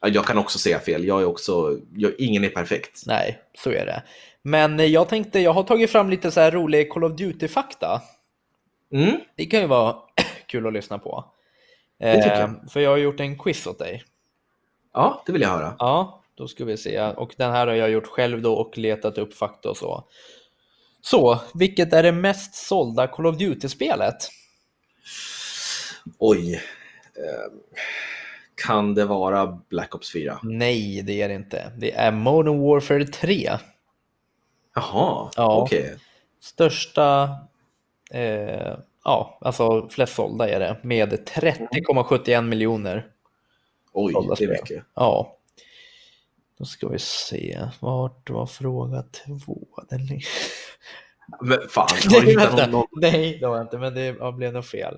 Ja, 0.00 0.08
Jag 0.08 0.24
kan 0.24 0.38
också 0.38 0.58
säga 0.58 0.78
fel. 0.78 1.04
Jag 1.04 1.20
är 1.22 1.26
också, 1.26 1.78
jag, 1.96 2.12
ingen 2.18 2.44
är 2.44 2.48
perfekt. 2.48 3.02
Nej, 3.06 3.38
så 3.58 3.70
är 3.70 3.86
det. 3.86 4.02
Men 4.42 4.92
jag 4.92 5.08
tänkte, 5.08 5.40
jag 5.40 5.52
har 5.52 5.62
tagit 5.62 5.90
fram 5.90 6.10
lite 6.10 6.30
så 6.30 6.40
här 6.40 6.50
rolig 6.50 6.90
Call 6.92 7.04
of 7.04 7.12
Duty-fakta. 7.12 8.02
Mm. 8.92 9.16
Det 9.36 9.46
kan 9.46 9.60
ju 9.60 9.66
vara 9.66 9.96
kul 10.46 10.66
att 10.66 10.72
lyssna 10.72 10.98
på. 10.98 11.24
Det 11.98 12.14
tycker 12.14 12.40
jag. 12.40 12.50
Eh, 12.50 12.54
för 12.70 12.80
jag 12.80 12.90
har 12.90 12.96
gjort 12.96 13.20
en 13.20 13.38
quiz 13.38 13.66
åt 13.66 13.78
dig. 13.78 14.02
Ja, 14.92 15.22
det 15.26 15.32
vill 15.32 15.42
jag 15.42 15.48
höra. 15.48 15.76
Ja, 15.78 16.22
då 16.34 16.48
ska 16.48 16.64
vi 16.64 16.76
se. 16.76 17.00
Och 17.02 17.34
den 17.38 17.52
här 17.52 17.66
har 17.66 17.74
jag 17.74 17.90
gjort 17.90 18.06
själv 18.06 18.42
då 18.42 18.54
och 18.54 18.78
letat 18.78 19.18
upp 19.18 19.34
fakta 19.34 19.70
och 19.70 19.76
så. 19.76 20.04
Så, 21.10 21.38
vilket 21.54 21.92
är 21.92 22.02
det 22.02 22.12
mest 22.12 22.54
sålda 22.54 23.06
Call 23.06 23.26
of 23.26 23.36
Duty-spelet? 23.36 24.16
Oj. 26.18 26.54
Eh, 26.54 27.52
kan 28.66 28.94
det 28.94 29.04
vara 29.04 29.46
Black 29.68 29.94
Ops 29.94 30.12
4? 30.12 30.38
Nej, 30.42 31.02
det 31.02 31.22
är 31.22 31.28
det 31.28 31.34
inte. 31.34 31.72
Det 31.78 31.92
är 31.92 32.12
Modern 32.12 32.60
Warfare 32.60 33.04
3. 33.04 33.50
Jaha, 34.74 35.30
Ja. 35.36 35.62
okej. 35.62 35.96
Största, 36.40 37.30
eh, 38.10 38.76
ja, 39.04 39.38
alltså 39.40 39.88
flest 39.88 40.14
sålda 40.14 40.48
är 40.48 40.60
det 40.60 40.76
med 40.82 41.26
30,71 41.28 42.42
miljoner. 42.48 43.06
Oj, 43.92 44.14
det 44.38 44.44
är 44.44 44.48
mycket. 44.48 44.84
Ja. 44.94 45.36
Då 46.58 46.64
ska 46.64 46.88
vi 46.88 46.98
se. 46.98 47.60
Vart 47.80 48.30
var 48.30 48.46
fråga 48.46 49.02
två? 49.02 49.66
Den 49.90 50.00
Men 51.42 51.58
fan, 51.68 51.88
har 52.12 52.20
du 52.20 52.26
hittat 52.26 52.56
någon, 52.56 52.70
någon, 52.70 52.86
Nej, 52.96 53.38
det 53.40 53.46
var 53.46 53.60
inte, 53.60 53.78
men 53.78 53.94
det 53.94 54.32
blev 54.36 54.52
nog 54.52 54.64
fel. 54.64 54.94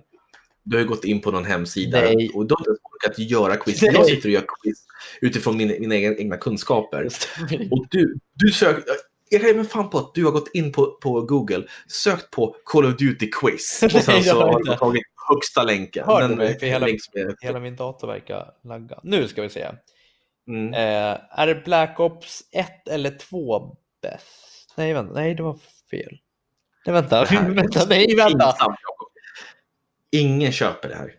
du 0.62 0.76
har 0.76 0.82
ju 0.82 0.88
gått 0.88 1.04
in 1.04 1.20
på 1.20 1.30
någon 1.30 1.44
hemsida 1.44 2.00
Nej. 2.00 2.30
och 2.34 2.46
du 2.46 2.54
har 2.54 2.66
ens 2.66 2.78
orkat 2.82 3.18
göra 3.18 3.56
quiz. 3.56 3.82
Nej. 3.82 3.90
Jag 3.94 4.06
sitter 4.06 4.28
och 4.28 4.32
gör 4.32 4.44
quiz 4.62 4.84
utifrån 5.20 5.56
min, 5.56 5.68
mina 5.80 5.94
egna, 5.96 6.36
kunskaper. 6.36 7.08
Och 7.70 7.86
du, 7.90 8.18
du 8.34 8.52
sök, 8.52 8.84
jag 9.30 9.40
kan 9.42 9.56
mig 9.56 9.64
fan 9.64 9.90
på 9.90 9.98
att 9.98 10.14
du 10.14 10.24
har 10.24 10.32
gått 10.32 10.54
in 10.54 10.72
på, 10.72 10.98
på 11.02 11.20
Google, 11.20 11.64
sökt 11.88 12.30
på 12.30 12.56
Call 12.64 12.84
of 12.86 12.96
Duty 12.96 13.30
quiz 13.30 13.82
och 13.84 13.90
sen 13.90 14.22
så 14.22 14.28
jag 14.28 14.34
har 14.34 14.52
har 14.52 14.62
du 14.62 14.76
tagit 14.76 15.02
högsta 15.28 15.64
länken. 15.64 16.04
Hör 16.06 16.28
du 16.28 16.34
mig? 16.36 16.58
För 16.58 16.66
hela- 16.66 16.86
Hela 17.40 17.60
min 17.60 17.76
dator 17.76 18.06
verkar 18.08 18.50
lagga. 18.64 19.00
Nu 19.02 19.28
ska 19.28 19.42
vi 19.42 19.48
se. 19.48 19.66
Mm. 20.48 20.74
Eh, 20.74 21.20
är 21.30 21.46
det 21.46 21.64
Black 21.64 22.00
Ops 22.00 22.42
1 22.52 22.88
eller 22.88 23.10
2 23.10 23.76
bäst? 24.02 24.74
Nej, 24.76 24.92
vänta. 24.92 25.12
Nej, 25.14 25.34
det 25.34 25.42
var 25.42 25.58
fel. 25.90 26.18
Nej, 26.86 26.92
vänta. 26.94 27.24
Vänta. 27.30 27.86
Nej, 27.88 28.16
vänta. 28.16 28.54
Ingen 30.10 30.52
köper 30.52 30.88
det 30.88 30.94
här. 30.94 31.14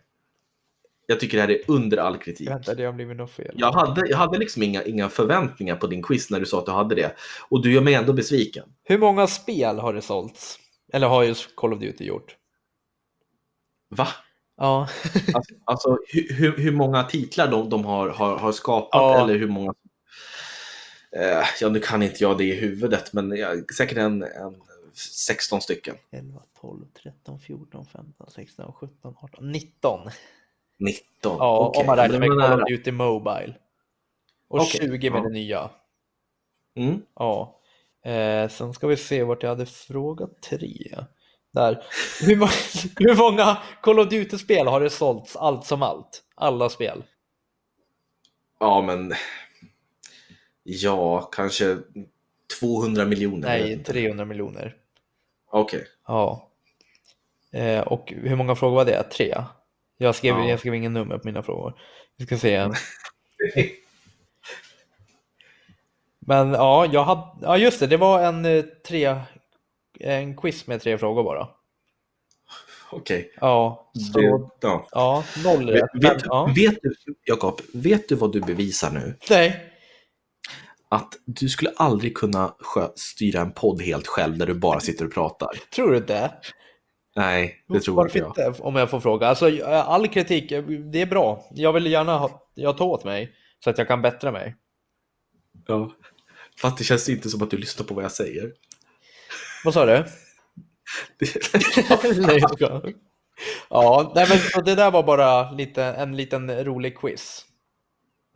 Jag 1.06 1.20
tycker 1.20 1.36
det 1.36 1.42
här 1.42 1.50
är 1.50 1.60
under 1.66 1.96
all 1.96 2.18
kritik. 2.18 2.50
Vänta, 2.50 2.74
det 2.74 2.84
har 2.84 2.92
blivit 2.92 3.16
något 3.16 3.30
fel. 3.30 3.54
Jag 3.54 3.72
hade, 3.72 4.08
jag 4.08 4.16
hade 4.16 4.38
liksom 4.38 4.62
inga, 4.62 4.82
inga 4.82 5.08
förväntningar 5.08 5.76
på 5.76 5.86
din 5.86 6.02
quiz 6.02 6.30
när 6.30 6.40
du 6.40 6.46
sa 6.46 6.58
att 6.58 6.66
du 6.66 6.72
hade 6.72 6.94
det. 6.94 7.16
Och 7.48 7.62
du 7.62 7.72
gör 7.72 7.80
mig 7.80 7.94
ändå 7.94 8.12
besviken. 8.12 8.68
Hur 8.82 8.98
många 8.98 9.26
spel 9.26 9.78
har 9.78 9.94
det 9.94 10.02
sålts? 10.02 10.58
Eller 10.92 11.08
har 11.08 11.22
just 11.22 11.56
Call 11.56 11.72
of 11.72 11.80
Duty 11.80 12.04
gjort? 12.04 12.36
Va? 13.88 14.08
Ja, 14.60 14.88
Alltså, 15.34 15.54
alltså 15.64 15.98
hur, 16.08 16.56
hur, 16.56 16.72
många 16.72 17.02
titlar 17.02 17.48
de, 17.48 17.68
de 17.68 17.84
har, 17.84 18.08
har, 18.08 18.38
har 18.38 18.52
skapat 18.52 18.88
Ja. 18.92 19.24
eller 19.24 19.38
hur 19.38 19.48
många... 19.48 19.74
Eh, 21.16 21.44
ja, 21.60 21.68
nu 21.68 21.80
kan 21.80 22.02
inte 22.02 22.24
jag 22.24 22.38
det 22.38 22.44
i 22.44 22.54
huvudet, 22.54 23.12
men 23.12 23.30
jag, 23.30 23.74
säkert 23.74 23.98
en, 23.98 24.22
en 24.22 24.62
16 24.94 25.60
stycken. 25.60 25.96
11, 26.10 26.42
12, 26.60 26.84
13, 27.02 27.40
14, 27.40 27.86
15, 27.86 28.30
16, 28.30 28.72
17, 28.72 29.14
18, 29.20 29.52
19. 29.52 30.00
19? 30.78 31.02
Ja, 31.22 31.58
okej. 31.58 31.80
om 31.80 31.86
man 31.86 31.96
räknar 31.96 32.18
med 32.18 32.28
Call 32.28 32.62
of 32.62 32.68
Duty 32.68 32.92
Mobile. 32.92 33.54
Och 34.48 34.60
Okej, 34.60 34.80
20 34.80 35.10
med 35.10 35.18
ja. 35.18 35.22
det 35.22 35.30
nya. 35.30 35.70
Mm. 36.74 37.02
Ja. 37.14 37.60
Eh, 38.04 38.48
sen 38.48 38.72
ska 38.74 38.86
vi 38.86 38.96
se 38.96 39.22
vart 39.22 39.42
jag 39.42 39.50
hade 39.50 39.66
frågat 39.66 40.42
tre. 40.42 41.04
Där. 41.52 41.82
Hur, 42.20 42.36
må- 42.36 42.48
hur 42.96 43.16
många 43.16 43.58
Call 43.82 43.98
of 44.00 44.08
Duty-spel 44.08 44.66
har 44.66 44.80
det 44.80 44.90
sålts 44.90 45.36
allt 45.36 45.64
som 45.66 45.82
allt? 45.82 46.22
Alla 46.34 46.68
spel. 46.68 47.04
Ja, 48.60 48.82
men... 48.82 49.14
Ja, 50.62 51.20
kanske 51.32 51.78
200 52.60 53.04
miljoner. 53.04 53.48
Nej, 53.48 53.72
inte. 53.72 53.92
300 53.92 54.24
miljoner. 54.24 54.76
Okej. 55.50 55.86
Ja. 56.06 56.48
Eh, 57.52 57.80
och 57.80 58.12
hur 58.16 58.36
många 58.36 58.54
frågor 58.56 58.76
var 58.76 58.84
det? 58.84 59.02
Tre? 59.02 59.34
Jag 59.96 60.14
skrev, 60.14 60.34
Ja. 60.38 60.48
jag 60.48 60.58
skrev 60.60 60.74
ingen 60.74 60.92
nummer 60.92 61.18
på 61.18 61.26
mina 61.28 61.42
frågor. 61.42 61.80
Vi 62.16 62.26
ska 62.26 62.38
se. 62.38 62.68
Men 66.18 66.52
ja, 66.52 66.86
jag 66.92 67.04
hade, 67.04 67.22
ja 67.42 67.56
just 67.56 67.80
det, 67.80 67.86
det 67.86 67.96
var 67.96 68.22
en, 68.22 68.44
eh, 68.44 68.64
tre, 68.88 69.16
en 70.00 70.36
quiz 70.36 70.66
med 70.66 70.80
tre 70.82 70.98
frågor 70.98 71.24
bara. 71.24 71.48
Okej. 72.92 73.32
Ja, 73.40 73.90
så 74.12 74.18
Det- 74.18 74.26
Ja. 74.60 74.88
ja, 74.90 75.24
noll 75.44 75.66
Vet, 75.66 75.82
rätt. 75.82 75.90
Vet, 76.04 76.22
ja. 76.24 76.52
vet 76.56 76.78
du, 76.82 76.94
Jakob, 77.24 77.60
vet 77.74 78.08
du 78.08 78.14
vad 78.14 78.32
du 78.32 78.40
bevisar 78.40 78.90
nu? 78.90 79.16
Nej, 79.30 79.66
Att 80.92 81.08
du 81.26 81.48
skulle 81.48 81.70
aldrig 81.76 82.16
kunna 82.16 82.54
styra 82.96 83.40
en 83.40 83.52
podd 83.52 83.82
helt 83.82 84.06
själv 84.06 84.38
där 84.38 84.46
du 84.46 84.54
bara 84.54 84.80
sitter 84.80 85.04
och 85.04 85.12
pratar. 85.12 85.48
tror 85.74 85.90
du 85.90 85.96
inte? 85.96 86.32
Nej, 87.16 87.64
det 87.68 87.80
tror 87.80 87.94
Varför 87.96 88.26
inte 88.26 88.40
jag. 88.40 88.60
Om 88.60 88.76
jag 88.76 88.90
får 88.90 89.00
fråga. 89.00 89.26
Alltså, 89.26 89.64
all 89.66 90.08
kritik, 90.08 90.48
det 90.92 91.00
är 91.02 91.06
bra. 91.06 91.44
Jag 91.50 91.72
vill 91.72 91.86
gärna 91.86 92.18
ha, 92.18 92.48
jag 92.54 92.78
tar 92.78 92.84
åt 92.84 93.04
mig 93.04 93.32
så 93.64 93.70
att 93.70 93.78
jag 93.78 93.88
kan 93.88 94.02
bättra 94.02 94.32
mig. 94.32 94.56
Ja. 95.66 95.92
Fast 96.60 96.78
det 96.78 96.84
känns 96.84 97.08
inte 97.08 97.28
som 97.30 97.42
att 97.42 97.50
du 97.50 97.56
lyssnar 97.56 97.86
på 97.86 97.94
vad 97.94 98.04
jag 98.04 98.12
säger. 98.12 98.52
Vad 99.64 99.74
sa 99.74 99.86
du? 99.86 99.92
Nej, 102.16 102.38
jag 102.40 102.50
skojar. 102.50 102.92
Ja, 103.70 104.12
nej, 104.14 104.26
men 104.28 104.38
så 104.38 104.60
det 104.60 104.74
där 104.74 104.90
var 104.90 105.02
bara 105.02 105.50
lite, 105.50 105.84
en 105.84 106.16
liten 106.16 106.64
rolig 106.64 106.98
quiz. 106.98 107.44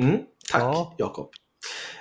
Mm, 0.03 0.19
tack, 0.51 0.63
Ja. 0.63 0.95
Jakob. 0.99 1.31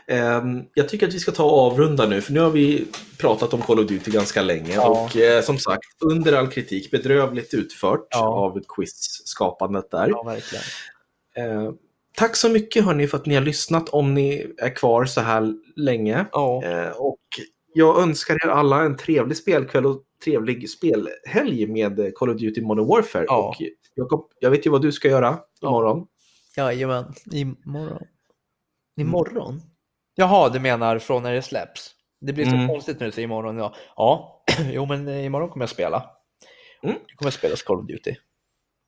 Ehm, 0.08 0.62
jag 0.74 0.90
tycker 0.90 1.08
att 1.08 1.14
vi 1.14 1.20
ska 1.20 1.32
ta 1.32 1.44
och 1.44 1.60
avrunda 1.60 2.08
nu, 2.08 2.22
för 2.22 2.34
nu 2.34 2.40
har 2.40 2.50
vi 2.50 2.88
pratat 3.20 3.54
om 3.54 3.62
Call 3.62 3.80
of 3.80 3.88
Duty 3.88 4.12
ganska 4.12 4.42
länge. 4.42 4.74
Ja. 4.74 4.88
Och 4.90 5.18
eh, 5.18 5.42
som 5.42 5.58
sagt, 5.58 5.84
under 6.00 6.34
all 6.34 6.48
kritik, 6.48 6.92
bedrövligt 6.92 7.54
utfört 7.54 8.08
Ja. 8.10 8.26
av 8.28 8.60
quiz-skapandet 8.68 9.92
där. 9.92 10.08
Ja. 10.10 10.36
Eh, 11.36 11.72
tack 12.18 12.36
så 12.36 12.50
mycket 12.50 12.86
hörni 12.86 13.08
för 13.08 13.18
att 13.18 13.26
ni 13.26 13.36
har 13.36 13.42
lyssnat, 13.42 13.90
om 13.90 14.14
ni 14.14 14.54
är 14.58 14.76
kvar 14.76 15.06
så 15.06 15.22
här 15.22 15.54
länge. 15.76 16.26
Eh, 16.64 16.90
och 16.98 17.20
jag 17.74 18.02
önskar 18.02 18.36
er 18.46 18.50
alla 18.50 18.82
en 18.82 18.98
trevlig 18.98 19.38
spelkväll 19.38 19.86
och 19.86 20.02
trevlig 20.24 20.70
spelhelg 20.70 21.68
med 21.68 22.12
Call 22.16 22.30
of 22.30 22.38
Duty 22.38 22.62
Modern 22.62 22.88
Warfare. 22.88 23.26
Ja. 23.28 23.48
Och 23.48 23.56
Jakob, 23.96 24.32
jag 24.40 24.52
vet 24.52 24.66
ju 24.66 24.70
vad 24.70 24.82
du 24.82 24.92
ska 24.92 25.08
göra 25.08 25.40
Ja. 25.62 25.68
imorgon. 25.68 26.08
jajamän. 26.58 27.14
Imorgon. 27.32 28.04
Imorgon? 29.00 29.62
Jaha, 30.16 30.50
du 30.50 30.60
menar 30.60 31.00
från 31.00 31.24
när 31.24 31.34
det 31.34 31.42
släpps? 31.42 31.92
Det 32.22 32.34
blir 32.34 32.46
så 32.46 32.56
Mm. 32.56 32.68
konstigt 32.68 33.00
du 33.00 33.12
säger 33.12 33.26
imorgon. 33.26 33.58
Ja, 33.58 33.74
ja. 33.96 34.44
jo 34.72 34.86
men 34.86 35.08
eh, 35.08 35.26
imorgon 35.26 35.50
kommer 35.50 35.64
jag 35.64 35.70
spela. 35.70 36.10
Mm. 36.84 36.96
Jag 37.08 37.18
kommer 37.18 37.32
spela 37.32 37.56
Call 37.66 37.80
of 37.80 37.88
Duty. 37.88 38.16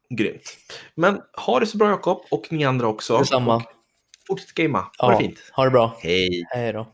Grymt. 0.09 0.57
Men 0.95 1.21
ha 1.45 1.59
det 1.59 1.65
så 1.65 1.77
bra 1.77 1.89
Jakob 1.89 2.21
och 2.31 2.47
ni 2.51 2.65
andra 2.65 2.87
också. 2.87 3.17
Detsamma. 3.17 3.55
Och 3.55 3.61
fortsätt 4.27 4.53
gamea. 4.53 4.81
Ha 4.81 4.91
Ja, 4.99 5.09
det 5.11 5.17
fint. 5.23 5.39
ha 5.53 5.63
det 5.63 5.71
bra. 5.71 5.95
Hej. 5.99 6.45
Hej 6.49 6.73
då. 6.73 6.87